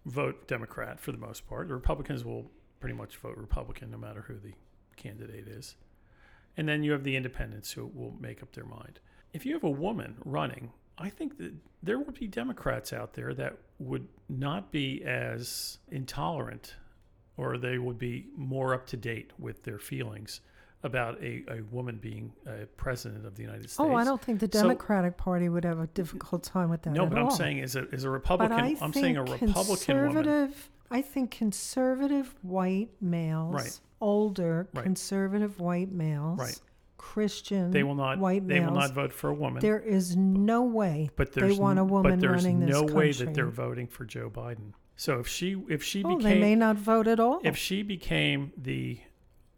vote 0.06 0.48
Democrat 0.48 1.00
for 1.00 1.12
the 1.12 1.18
most 1.18 1.48
part, 1.48 1.68
the 1.68 1.74
Republicans 1.74 2.24
will 2.24 2.50
pretty 2.80 2.96
much 2.96 3.18
vote 3.18 3.38
Republican 3.38 3.92
no 3.92 3.98
matter 3.98 4.22
who 4.22 4.36
the 4.36 4.54
candidate 4.96 5.48
is. 5.48 5.76
And 6.58 6.68
then 6.68 6.84
you 6.84 6.92
have 6.92 7.04
the 7.04 7.16
independents 7.16 7.72
who 7.72 7.88
will 7.88 8.16
make 8.20 8.42
up 8.42 8.52
their 8.54 8.66
mind. 8.66 9.00
If 9.34 9.46
you 9.46 9.54
have 9.54 9.64
a 9.64 9.70
woman 9.70 10.16
running, 10.26 10.72
I 10.98 11.10
think 11.10 11.38
that 11.38 11.54
there 11.82 12.00
would 12.00 12.20
be 12.20 12.28
Democrats 12.28 12.92
out 12.92 13.14
there 13.14 13.34
that 13.36 13.58
would 13.78 14.08
not 14.28 14.72
be 14.72 15.04
as 15.04 15.78
intolerant 15.90 16.76
or 17.38 17.58
they 17.58 17.78
would 17.78 17.98
be 17.98 18.28
more 18.36 18.74
up 18.74 18.86
to 18.88 18.98
date 18.98 19.32
with 19.40 19.64
their 19.64 19.80
feelings 19.80 20.42
about 20.84 21.22
a, 21.22 21.44
a 21.50 21.62
woman 21.72 21.98
being 21.98 22.32
a 22.48 22.66
president 22.78 23.26
of 23.26 23.36
the 23.36 23.42
United 23.44 23.64
States. 23.70 23.80
Oh, 23.80 23.96
I 23.96 24.04
don't 24.06 24.22
think 24.22 24.40
the 24.40 24.50
So- 24.52 24.62
Democratic 24.64 25.18
Party 25.18 25.50
would 25.50 25.66
have 25.66 25.80
a 25.80 25.88
difficult 25.88 26.44
time 26.44 26.70
with 26.70 26.82
that. 26.84 26.94
No, 26.94 27.06
but 27.06 27.18
I'm 27.18 27.32
saying 27.32 27.60
as 27.62 27.76
a, 27.76 27.86
as 27.92 28.04
a 28.06 28.10
Republican, 28.10 28.78
I'm 28.82 28.94
saying 28.94 29.18
a 29.18 29.22
Republican 29.24 29.48
woman. 29.54 29.66
conservative. 29.66 30.70
I 30.92 31.02
think 31.02 31.32
conservative 31.32 32.34
white 32.42 32.90
males, 33.02 33.54
Right. 33.54 33.80
older 34.02 34.70
Right. 34.74 34.84
conservative 34.84 35.60
white 35.60 35.92
males, 35.92 36.40
Right. 36.40 36.60
Christian 36.98 37.72
They 37.72 37.84
will 37.84 37.96
not. 37.96 38.18
white 38.20 38.48
They 38.48 38.60
males. 38.60 38.72
will 38.72 38.80
not 38.80 38.94
vote 38.94 39.14
for 39.14 39.30
a 39.30 39.34
woman. 39.34 39.62
There 39.62 39.80
is 39.80 40.16
no 40.18 40.64
way 40.64 41.10
but 41.16 41.32
they 41.34 41.52
want 41.54 41.80
a 41.80 41.84
woman 41.84 42.14
but 42.14 42.20
there's 42.20 42.44
running 42.44 42.60
this 42.62 42.70
no 42.70 42.84
way 42.84 43.12
that 43.12 43.34
they're 43.34 43.48
voting 43.48 43.88
for 43.88 44.06
Joe 44.06 44.30
Biden. 44.30 44.74
So 44.96 45.20
if 45.20 45.28
she 45.28 45.62
if 45.70 45.82
she 45.84 46.04
Oh, 46.04 46.18
became 46.18 46.22
they 46.34 46.40
may 46.40 46.56
not 46.56 46.76
vote 46.76 47.08
at 47.08 47.20
all. 47.20 47.40
if 47.44 47.56
she 47.56 47.84
became 47.84 48.52
the 48.58 49.00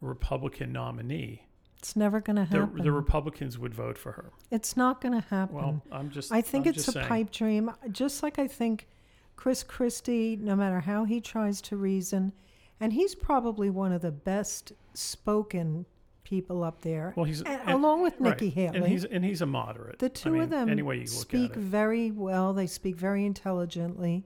Republican 0.02 0.72
nominee, 0.72 1.44
it's 1.78 1.96
never 1.96 2.20
going 2.20 2.36
to 2.36 2.46
happen. 2.46 2.84
the 2.84 2.92
Republicans 2.92 3.58
would 3.58 3.74
vote 3.74 3.98
for 3.98 4.12
her. 4.12 4.32
it's 4.52 4.76
not 4.78 5.02
going 5.02 5.14
to 5.20 5.28
happen. 5.30 5.56
Well, 5.56 5.82
I'm 5.92 6.10
just. 6.10 6.32
I 6.32 6.42
think 6.42 6.66
I'm 6.68 6.74
it's 6.74 6.88
a 6.88 6.92
saying. 6.92 7.08
pipe 7.08 7.32
dream. 7.32 7.72
Just 7.92 8.22
like 8.24 8.38
I 8.40 8.48
think 8.48 8.88
Chris 9.36 9.64
Christie, 9.64 10.38
no 10.40 10.56
matter 10.56 10.80
how 10.82 11.06
he 11.06 11.22
tries 11.22 11.62
to 11.62 11.78
reason, 11.78 12.34
and 12.80 12.94
he's 12.94 13.16
probably 13.16 13.70
one 13.70 13.92
of 13.92 14.02
the 14.02 14.12
best 14.12 14.74
spoken 14.94 15.86
people 16.24 16.64
up 16.64 16.82
there, 16.82 17.14
Well, 17.18 17.26
he's 17.26 17.42
a- 17.42 17.48
and- 17.48 17.72
along 17.72 18.02
with 18.04 18.14
right. 18.20 18.30
Nikki 18.40 18.50
Haley. 18.50 18.78
and 18.78 18.88
he's 18.88 19.04
and 19.06 19.26
he's 19.26 19.42
a 19.42 19.46
moderate. 19.46 20.00
the 20.00 20.06
I 20.06 20.10
two 20.10 20.32
mean, 20.32 20.42
of 20.44 20.50
them 20.50 20.70
any 20.70 20.82
way 20.84 20.96
you 20.96 21.02
look 21.02 21.10
speak 21.10 21.52
at 21.52 21.58
it. 21.58 21.60
very 21.64 22.12
well. 22.12 22.54
They 22.54 22.68
speak 22.68 22.96
very 22.96 23.26
intelligently, 23.26 24.26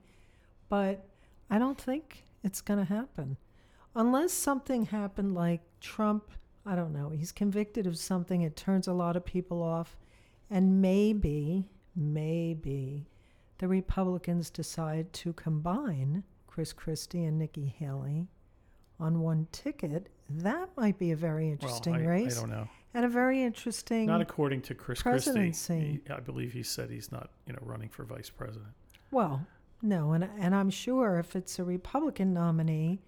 but 0.68 1.06
I 1.50 1.58
don't 1.58 1.80
think 1.80 2.24
it's 2.44 2.60
going 2.60 2.78
to 2.78 2.84
happen 2.84 3.36
unless 3.96 4.32
something 4.32 4.86
happened 4.86 5.34
like 5.34 5.62
Trump. 5.80 6.30
I 6.64 6.76
don't 6.76 6.92
know. 6.92 7.08
He's 7.10 7.32
convicted 7.32 7.86
of 7.86 7.96
something. 7.98 8.42
It 8.42 8.56
turns 8.56 8.86
a 8.86 8.92
lot 8.92 9.16
of 9.16 9.24
people 9.24 9.62
off, 9.62 9.96
and 10.50 10.80
maybe, 10.80 11.68
maybe, 11.94 13.06
the 13.58 13.68
Republicans 13.68 14.50
decide 14.50 15.12
to 15.14 15.32
combine 15.32 16.22
Chris 16.46 16.72
Christie 16.72 17.24
and 17.24 17.38
Nikki 17.38 17.74
Haley 17.78 18.28
on 18.98 19.20
one 19.20 19.46
ticket. 19.52 20.08
That 20.28 20.70
might 20.76 20.98
be 20.98 21.12
a 21.12 21.16
very 21.16 21.50
interesting 21.50 21.94
well, 21.94 22.02
I, 22.02 22.06
race 22.06 22.36
I 22.36 22.40
don't 22.40 22.50
know. 22.50 22.68
and 22.94 23.04
a 23.04 23.08
very 23.08 23.42
interesting. 23.42 24.06
Not 24.06 24.20
according 24.20 24.62
to 24.62 24.74
Chris 24.74 25.02
Christie. 25.02 25.52
He- 25.52 26.00
I 26.10 26.20
believe 26.20 26.52
he 26.52 26.62
said 26.62 26.90
he's 26.90 27.12
not, 27.12 27.30
you 27.46 27.52
know, 27.52 27.60
running 27.62 27.88
for 27.88 28.04
vice 28.04 28.30
president. 28.30 28.72
Well, 29.10 29.46
no, 29.82 30.12
and 30.12 30.28
and 30.38 30.54
I'm 30.54 30.70
sure 30.70 31.18
if 31.18 31.36
it's 31.36 31.58
a 31.58 31.64
Republican 31.64 32.32
nominee, 32.32 33.00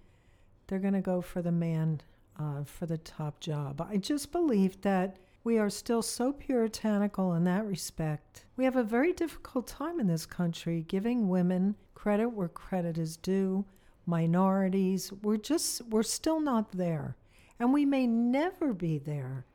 they're 0.69 0.79
going 0.79 0.93
to 0.93 1.01
go 1.01 1.19
for 1.21 1.41
the 1.41 1.51
man 1.51 1.99
uh, 2.39 2.63
for 2.63 2.85
the 2.85 2.97
top 2.99 3.39
job. 3.41 3.85
I 3.89 3.97
just 3.97 4.31
believe 4.31 4.79
that 4.81 5.17
we 5.43 5.57
are 5.57 5.69
still 5.69 6.01
so 6.01 6.31
puritanical 6.31 7.33
in 7.33 7.43
that 7.45 7.65
respect. 7.65 8.45
We 8.55 8.63
have 8.65 8.75
a 8.75 8.83
very 8.83 9.11
difficult 9.13 9.67
time 9.67 9.99
in 9.99 10.07
this 10.07 10.25
country 10.25 10.85
giving 10.87 11.27
women 11.27 11.75
credit 11.95 12.29
where 12.29 12.47
credit 12.47 12.97
is 12.97 13.17
due, 13.17 13.65
minorities. 14.05 15.11
We're 15.23 15.37
just 15.37 15.81
we're 15.89 16.03
still 16.03 16.39
not 16.39 16.71
there, 16.71 17.15
and 17.59 17.73
we 17.73 17.85
may 17.85 18.05
never 18.07 18.73
be 18.73 18.97
there. 18.99 19.45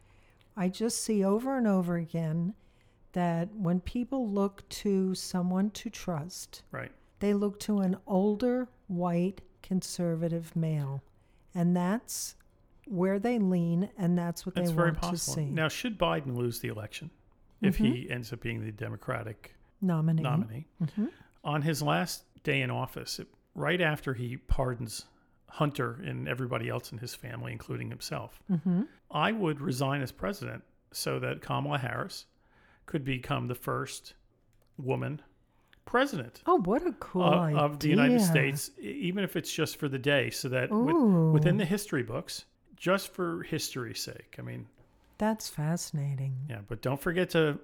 I 0.56 0.68
just 0.68 1.02
see 1.02 1.24
over 1.24 1.56
and 1.56 1.66
over 1.66 1.96
again 1.96 2.54
that 3.12 3.54
when 3.54 3.80
people 3.80 4.28
look 4.28 4.68
to 4.68 5.14
someone 5.14 5.70
to 5.70 5.90
trust, 5.90 6.62
Right. 6.70 6.90
they 7.20 7.34
look 7.34 7.60
to 7.60 7.78
an 7.78 7.96
older, 8.06 8.68
white, 8.88 9.40
conservative 9.68 10.54
male. 10.54 11.02
And 11.54 11.76
that's 11.76 12.36
where 12.86 13.18
they 13.18 13.38
lean, 13.38 13.88
and 13.96 14.16
that's 14.18 14.44
what 14.44 14.54
That's 14.54 14.70
they 14.70 14.76
want 14.76 15.00
to 15.02 15.16
see. 15.16 15.46
Now, 15.46 15.68
should 15.68 15.98
Biden 15.98 16.36
lose 16.36 16.60
the 16.60 16.68
election, 16.68 17.10
if 17.62 17.76
Mm-hmm. 17.78 17.84
he 17.92 18.10
ends 18.10 18.32
up 18.32 18.40
being 18.40 18.62
the 18.64 18.72
Democratic 18.72 19.54
nominee. 19.80 20.22
nominee, 20.22 20.66
Mhm. 20.82 21.10
on 21.42 21.62
his 21.62 21.80
last 21.82 22.24
day 22.42 22.60
in 22.60 22.70
office, 22.70 23.20
right 23.54 23.80
after 23.80 24.14
he 24.14 24.36
pardons 24.36 25.06
Hunter 25.48 25.94
and 26.04 26.28
everybody 26.28 26.68
else 26.68 26.90
in 26.92 26.98
his 26.98 27.14
family, 27.14 27.52
including 27.52 27.88
himself, 27.88 28.42
Mm-hmm. 28.50 28.82
I 29.10 29.32
would 29.32 29.60
resign 29.60 30.02
as 30.02 30.12
president 30.12 30.64
so 30.92 31.18
that 31.20 31.40
Kamala 31.40 31.78
Harris 31.78 32.26
could 32.86 33.04
become 33.04 33.46
the 33.46 33.54
first 33.54 34.14
woman 34.76 35.22
president 35.84 36.42
Oh, 36.46 36.56
what 36.62 36.86
a 36.86 36.92
cool 36.92 37.22
of, 37.22 37.32
idea. 37.34 37.58
of 37.58 37.78
the 37.80 37.88
United 37.88 38.20
States, 38.20 38.70
even 38.80 39.24
if 39.24 39.36
it's 39.36 39.52
just 39.52 39.76
for 39.78 39.88
the 39.88 39.98
day, 39.98 40.30
so 40.30 40.48
that 40.48 40.70
with, 40.70 40.96
within 41.32 41.56
the 41.56 41.64
history 41.64 42.02
books, 42.02 42.44
just 42.76 43.12
for 43.12 43.42
history's 43.42 44.00
sake. 44.00 44.36
I 44.38 44.42
mean, 44.42 44.66
That's 45.18 45.48
fascinating. 45.48 46.34
yeah, 46.48 46.60
but 46.66 46.82
don't 46.82 47.00
forget 47.00 47.30
to 47.30 47.58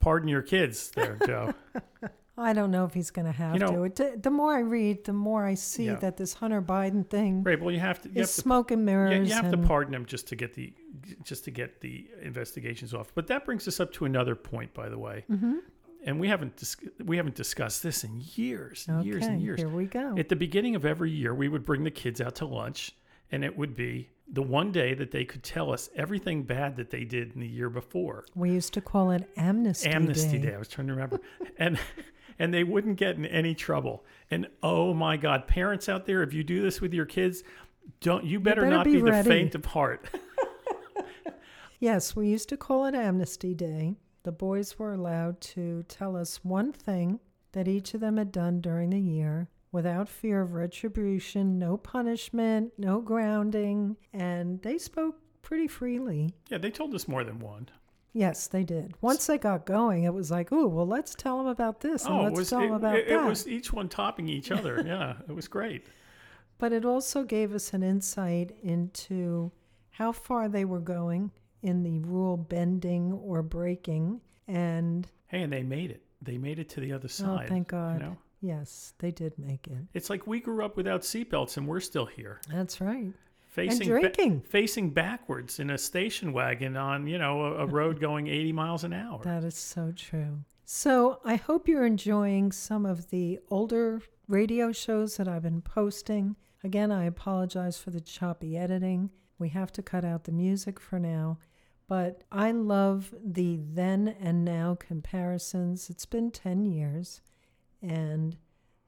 pardon 0.00 0.28
your 0.28 0.42
kids 0.42 0.90
there, 0.90 1.18
Joe. 1.26 1.54
I 2.40 2.52
don't 2.52 2.70
know 2.70 2.84
if 2.84 2.94
he's 2.94 3.10
going 3.10 3.26
to 3.26 3.32
have 3.32 3.54
You 3.54 3.60
know- 3.60 3.88
to. 3.88 4.02
It, 4.04 4.22
the 4.22 4.30
more 4.30 4.54
I 4.54 4.60
read, 4.60 5.04
the 5.04 5.12
more 5.12 5.44
I 5.44 5.54
see 5.54 5.86
Yeah. 5.86 5.96
that 5.96 6.16
this 6.16 6.34
Hunter 6.34 6.62
Biden 6.62 7.08
thing 7.08 7.42
Great. 7.42 7.60
Well, 7.60 7.72
you 7.74 7.80
have 7.80 8.00
to. 8.02 8.08
You 8.08 8.20
is 8.22 8.28
have 8.28 8.34
to 8.36 8.40
smoke 8.42 8.70
and 8.70 8.82
Yeah, 8.82 8.84
mirrors. 8.86 9.28
you 9.28 9.34
have 9.34 9.50
to 9.50 9.58
pardon 9.58 9.92
him 9.92 10.06
just 10.06 10.28
to 10.28 10.36
get 10.36 10.54
the 10.54 10.72
just 11.24 11.44
to 11.46 11.50
get 11.50 11.80
the 11.80 12.06
investigations 12.22 12.94
off. 12.94 13.10
But 13.14 13.26
that 13.26 13.44
brings 13.44 13.66
us 13.66 13.80
up 13.80 13.92
to 13.94 14.04
another 14.04 14.36
point, 14.36 14.72
by 14.72 14.88
the 14.88 14.98
way, 14.98 15.24
Mhm. 15.28 15.58
And 16.04 16.18
we 16.20 16.28
haven't 16.28 16.56
dis- 16.56 16.76
we 17.04 17.16
haven't 17.16 17.34
discussed 17.34 17.82
this 17.82 18.04
in 18.04 18.22
years, 18.34 18.86
and 18.88 19.04
years 19.04 19.26
and 19.26 19.40
years. 19.40 19.58
Here 19.60 19.68
we 19.68 19.86
go. 19.86 20.14
At 20.18 20.28
the 20.28 20.36
beginning 20.36 20.74
of 20.74 20.84
every 20.84 21.10
year, 21.10 21.34
we 21.34 21.48
would 21.48 21.64
bring 21.64 21.84
the 21.84 21.90
kids 21.90 22.20
out 22.20 22.36
to 22.36 22.46
lunch, 22.46 22.92
and 23.30 23.44
it 23.44 23.56
would 23.56 23.74
be 23.74 24.10
the 24.30 24.42
one 24.42 24.72
day 24.72 24.94
that 24.94 25.10
they 25.10 25.24
could 25.24 25.42
tell 25.42 25.72
us 25.72 25.88
everything 25.96 26.42
bad 26.42 26.76
that 26.76 26.90
they 26.90 27.04
did 27.04 27.34
in 27.34 27.40
the 27.40 27.48
year 27.48 27.70
before. 27.70 28.24
we 28.34 28.50
used 28.50 28.74
to 28.74 28.80
call 28.80 29.10
it 29.10 29.28
Amnesty, 29.36 29.88
Amnesty 29.88 30.38
Day. 30.38 30.48
Day. 30.48 30.54
I 30.54 30.58
was 30.58 30.68
trying 30.68 30.86
to 30.88 30.92
remember, 30.94 31.20
and 31.58 31.78
and 32.38 32.52
they 32.52 32.64
wouldn't 32.64 32.96
get 32.96 33.16
in 33.16 33.26
any 33.26 33.54
trouble. 33.54 34.04
And 34.30 34.46
oh 34.62 34.94
my 34.94 35.16
God, 35.16 35.46
parents 35.48 35.88
out 35.88 36.06
there, 36.06 36.22
if 36.22 36.32
you 36.32 36.44
do 36.44 36.62
this 36.62 36.80
with 36.80 36.92
your 36.94 37.06
kids, 37.06 37.42
don't 38.00 38.24
you 38.24 38.38
better, 38.38 38.62
better 38.62 38.76
not 38.76 38.84
be 38.84 39.00
be, 39.00 39.10
the 39.10 39.24
faint 39.24 39.54
of 39.54 39.64
heart. 39.64 40.06
Yes, 41.80 42.16
we 42.16 42.28
used 42.28 42.48
to 42.48 42.56
call 42.56 42.86
it 42.86 42.94
Amnesty 42.94 43.54
Day. 43.54 43.94
The 44.28 44.32
boys 44.32 44.78
were 44.78 44.92
allowed 44.92 45.40
to 45.56 45.84
tell 45.84 46.14
us 46.14 46.44
one 46.44 46.70
thing 46.70 47.18
that 47.52 47.66
each 47.66 47.94
of 47.94 48.02
them 48.02 48.18
had 48.18 48.30
done 48.30 48.60
during 48.60 48.90
the 48.90 49.00
year 49.00 49.48
without 49.72 50.06
fear 50.06 50.42
of 50.42 50.52
retribution, 50.52 51.58
no 51.58 51.78
punishment, 51.78 52.74
no 52.76 53.00
grounding, 53.00 53.96
and 54.12 54.60
they 54.60 54.76
spoke 54.76 55.16
pretty 55.40 55.66
freely. 55.66 56.34
Yeah, 56.50 56.58
they 56.58 56.70
told 56.70 56.94
us 56.94 57.08
more 57.08 57.24
than 57.24 57.38
one. 57.38 57.70
Yes, 58.12 58.48
they 58.48 58.64
did. 58.64 58.92
Once 59.00 59.26
they 59.26 59.38
got 59.38 59.64
going, 59.64 60.04
it 60.04 60.12
was 60.12 60.30
like, 60.30 60.52
oh, 60.52 60.66
well, 60.66 60.86
let's 60.86 61.14
tell 61.14 61.38
them 61.38 61.46
about 61.46 61.80
this 61.80 62.04
and 62.04 62.14
oh, 62.14 62.22
let's 62.24 62.38
was 62.38 62.50
tell 62.50 62.60
them 62.60 62.72
it, 62.72 62.76
about 62.76 62.98
it, 62.98 63.08
that." 63.08 63.24
it 63.24 63.26
was 63.26 63.48
each 63.48 63.72
one 63.72 63.88
topping 63.88 64.28
each 64.28 64.50
other. 64.50 64.84
yeah, 64.86 65.14
it 65.26 65.32
was 65.32 65.48
great. 65.48 65.86
But 66.58 66.74
it 66.74 66.84
also 66.84 67.22
gave 67.22 67.54
us 67.54 67.72
an 67.72 67.82
insight 67.82 68.54
into 68.62 69.52
how 69.92 70.12
far 70.12 70.50
they 70.50 70.66
were 70.66 70.80
going 70.80 71.30
in 71.62 71.82
the 71.82 71.98
rule 72.00 72.36
bending 72.36 73.12
or 73.12 73.42
breaking. 73.42 74.20
And 74.46 75.06
Hey, 75.26 75.42
and 75.42 75.52
they 75.52 75.62
made 75.62 75.90
it. 75.90 76.02
They 76.22 76.38
made 76.38 76.58
it 76.58 76.68
to 76.70 76.80
the 76.80 76.92
other 76.92 77.06
oh, 77.06 77.08
side. 77.08 77.44
oh, 77.46 77.48
thank 77.48 77.68
God. 77.68 78.00
You 78.00 78.06
know, 78.06 78.16
Yes, 78.40 78.94
they 78.98 79.10
did 79.10 79.36
make 79.38 79.66
it. 79.66 79.78
it's 79.94 80.08
like 80.10 80.26
we 80.26 80.38
grew 80.40 80.64
up 80.64 80.76
without 80.76 81.02
seatbelts 81.02 81.56
and 81.56 81.66
we're 81.66 81.80
still 81.80 82.06
here, 82.06 82.40
That's 82.48 82.80
right. 82.80 83.12
facing 83.48 83.88
ba- 83.88 84.00
drinking. 84.00 84.42
facing 84.42 84.90
backwards 84.90 85.58
in 85.58 85.70
a 85.70 85.78
station 85.78 86.32
wagon 86.32 86.76
on 86.76 87.06
you 87.08 87.18
know 87.18 87.42
a, 87.42 87.52
a 87.64 87.66
road 87.78 87.98
going 88.00 88.28
80 88.28 88.52
miles 88.52 88.84
an 88.84 88.92
hour. 88.92 89.20
That 89.24 89.42
is 89.42 89.56
so 89.56 89.92
true. 89.94 90.44
So 90.64 91.20
I 91.24 91.34
hope 91.36 91.66
you're 91.66 91.84
enjoying 91.86 92.52
some 92.52 92.86
of 92.86 93.10
the 93.10 93.40
older 93.50 94.02
radio 94.28 94.70
shows 94.70 95.16
that 95.16 95.26
I've 95.26 95.42
been 95.42 95.62
posting. 95.62 96.36
Again, 96.62 96.92
I 96.92 97.04
apologize 97.06 97.78
for 97.78 97.90
the 97.90 98.00
choppy 98.00 98.56
editing. 98.56 99.10
We 99.38 99.48
have 99.50 99.72
to 99.72 99.82
cut 99.82 100.04
out 100.04 100.24
the 100.24 100.32
music 100.32 100.78
for 100.78 100.98
now. 101.00 101.38
But 101.88 102.22
I 102.30 102.52
love 102.52 103.14
the 103.24 103.58
then 103.60 104.14
and 104.20 104.44
now 104.44 104.76
comparisons. 104.78 105.88
It's 105.88 106.06
been 106.06 106.30
10 106.30 106.66
years 106.66 107.22
and 107.82 108.36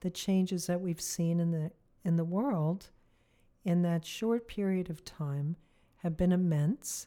the 0.00 0.10
changes 0.10 0.66
that 0.66 0.80
we've 0.80 1.00
seen 1.00 1.40
in 1.40 1.50
the 1.50 1.70
in 2.04 2.16
the 2.16 2.24
world 2.24 2.90
in 3.64 3.82
that 3.82 4.06
short 4.06 4.48
period 4.48 4.88
of 4.88 5.04
time 5.04 5.56
have 5.98 6.16
been 6.16 6.32
immense. 6.32 7.06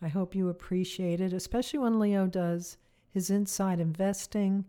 I 0.00 0.08
hope 0.08 0.34
you 0.34 0.48
appreciate 0.48 1.20
it, 1.20 1.32
especially 1.32 1.80
when 1.80 1.98
Leo 1.98 2.26
does 2.26 2.76
his 3.10 3.30
inside 3.30 3.80
investing 3.80 4.64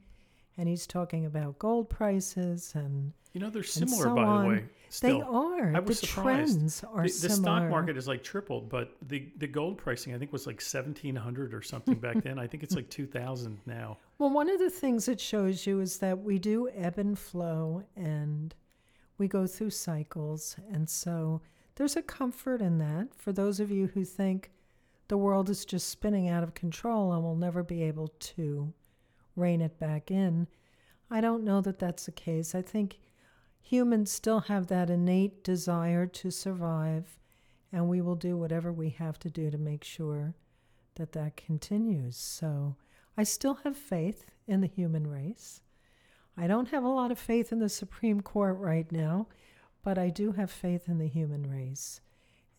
and 0.57 0.67
he's 0.67 0.87
talking 0.87 1.25
about 1.25 1.59
gold 1.59 1.89
prices 1.89 2.73
and 2.75 3.13
You 3.33 3.41
know, 3.41 3.49
they're 3.49 3.63
similar, 3.63 4.05
so 4.05 4.15
by 4.15 4.23
on. 4.23 4.43
the 4.43 4.49
way. 4.49 4.65
Still. 4.91 5.19
they 5.19 5.23
are. 5.23 5.75
I 5.75 5.79
was 5.79 6.01
the 6.01 6.07
surprised. 6.07 6.57
trends 6.57 6.83
are 6.83 7.03
the, 7.03 7.27
the 7.27 7.29
stock 7.29 7.69
market 7.69 7.95
is 7.95 8.07
like 8.07 8.23
tripled, 8.23 8.69
but 8.69 8.95
the, 9.07 9.29
the 9.37 9.45
gold 9.45 9.77
pricing 9.77 10.15
I 10.15 10.17
think 10.17 10.33
was 10.33 10.47
like 10.47 10.59
seventeen 10.59 11.15
hundred 11.15 11.53
or 11.53 11.61
something 11.61 11.95
back 11.95 12.15
then. 12.23 12.39
I 12.39 12.47
think 12.47 12.63
it's 12.63 12.75
like 12.75 12.89
two 12.89 13.05
thousand 13.05 13.59
now. 13.67 13.97
Well, 14.17 14.31
one 14.31 14.49
of 14.49 14.59
the 14.59 14.71
things 14.71 15.07
it 15.07 15.21
shows 15.21 15.67
you 15.67 15.79
is 15.79 15.99
that 15.99 16.17
we 16.17 16.39
do 16.39 16.69
ebb 16.75 16.97
and 16.97 17.17
flow 17.17 17.83
and 17.95 18.55
we 19.19 19.27
go 19.27 19.45
through 19.45 19.69
cycles. 19.69 20.55
And 20.71 20.89
so 20.89 21.41
there's 21.75 21.95
a 21.95 22.01
comfort 22.01 22.61
in 22.61 22.79
that 22.79 23.13
for 23.13 23.31
those 23.31 23.59
of 23.59 23.69
you 23.69 23.87
who 23.87 24.03
think 24.03 24.51
the 25.07 25.17
world 25.17 25.49
is 25.49 25.65
just 25.65 25.89
spinning 25.89 26.27
out 26.29 26.43
of 26.43 26.55
control 26.55 27.13
and 27.13 27.23
we'll 27.23 27.35
never 27.35 27.61
be 27.61 27.83
able 27.83 28.07
to 28.19 28.73
rein 29.35 29.61
it 29.61 29.77
back 29.79 30.09
in. 30.09 30.47
I 31.11 31.21
don't 31.21 31.43
know 31.43 31.61
that 31.61 31.79
that's 31.79 32.05
the 32.05 32.11
case. 32.11 32.55
I 32.55 32.61
think 32.61 32.99
humans 33.69 34.09
still 34.09 34.39
have 34.39 34.65
that 34.65 34.89
innate 34.89 35.43
desire 35.43 36.07
to 36.07 36.31
survive, 36.31 37.19
and 37.71 37.87
we 37.87 38.01
will 38.01 38.15
do 38.15 38.35
whatever 38.35 38.73
we 38.73 38.89
have 38.89 39.19
to 39.19 39.29
do 39.29 39.51
to 39.51 39.59
make 39.59 39.83
sure 39.83 40.33
that 40.95 41.11
that 41.11 41.37
continues. 41.37 42.17
So 42.17 42.75
I 43.15 43.21
still 43.21 43.59
have 43.63 43.77
faith 43.77 44.25
in 44.47 44.61
the 44.61 44.67
human 44.67 45.05
race. 45.05 45.61
I 46.35 46.47
don't 46.47 46.69
have 46.69 46.83
a 46.83 46.89
lot 46.89 47.11
of 47.11 47.19
faith 47.19 47.51
in 47.51 47.59
the 47.59 47.69
Supreme 47.69 48.21
Court 48.21 48.57
right 48.57 48.91
now, 48.91 49.27
but 49.83 49.99
I 49.99 50.09
do 50.09 50.31
have 50.31 50.49
faith 50.49 50.87
in 50.87 50.97
the 50.97 51.07
human 51.07 51.47
race. 51.47 52.01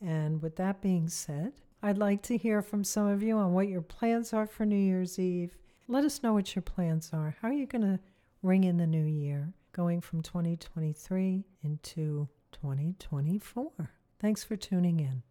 And 0.01 0.41
with 0.41 0.55
that 0.57 0.81
being 0.81 1.09
said, 1.09 1.55
I'd 1.83 1.99
like 1.99 2.23
to 2.23 2.37
hear 2.37 2.63
from 2.63 2.85
some 2.85 3.09
of 3.09 3.21
you 3.21 3.37
on 3.37 3.53
what 3.53 3.69
your 3.69 3.83
plans 3.83 4.33
are 4.33 4.47
for 4.47 4.65
New 4.65 4.77
Year's 4.77 5.19
Eve. 5.19 5.59
Let 5.89 6.05
us 6.05 6.23
know 6.23 6.35
what 6.35 6.55
your 6.55 6.63
plans 6.63 7.11
are. 7.13 7.37
How 7.43 7.49
are 7.49 7.53
you 7.53 7.67
going 7.67 7.83
to 7.83 7.99
ring 8.45 8.63
in 8.63 8.77
the 8.77 8.87
new 8.87 9.05
year, 9.05 9.55
going 9.73 10.01
from 10.01 10.23
2023 10.23 11.45
into 11.63 12.29
2024? 12.53 13.73
Thanks 14.21 14.45
for 14.45 14.57
tuning 14.57 15.01
in. 15.01 15.23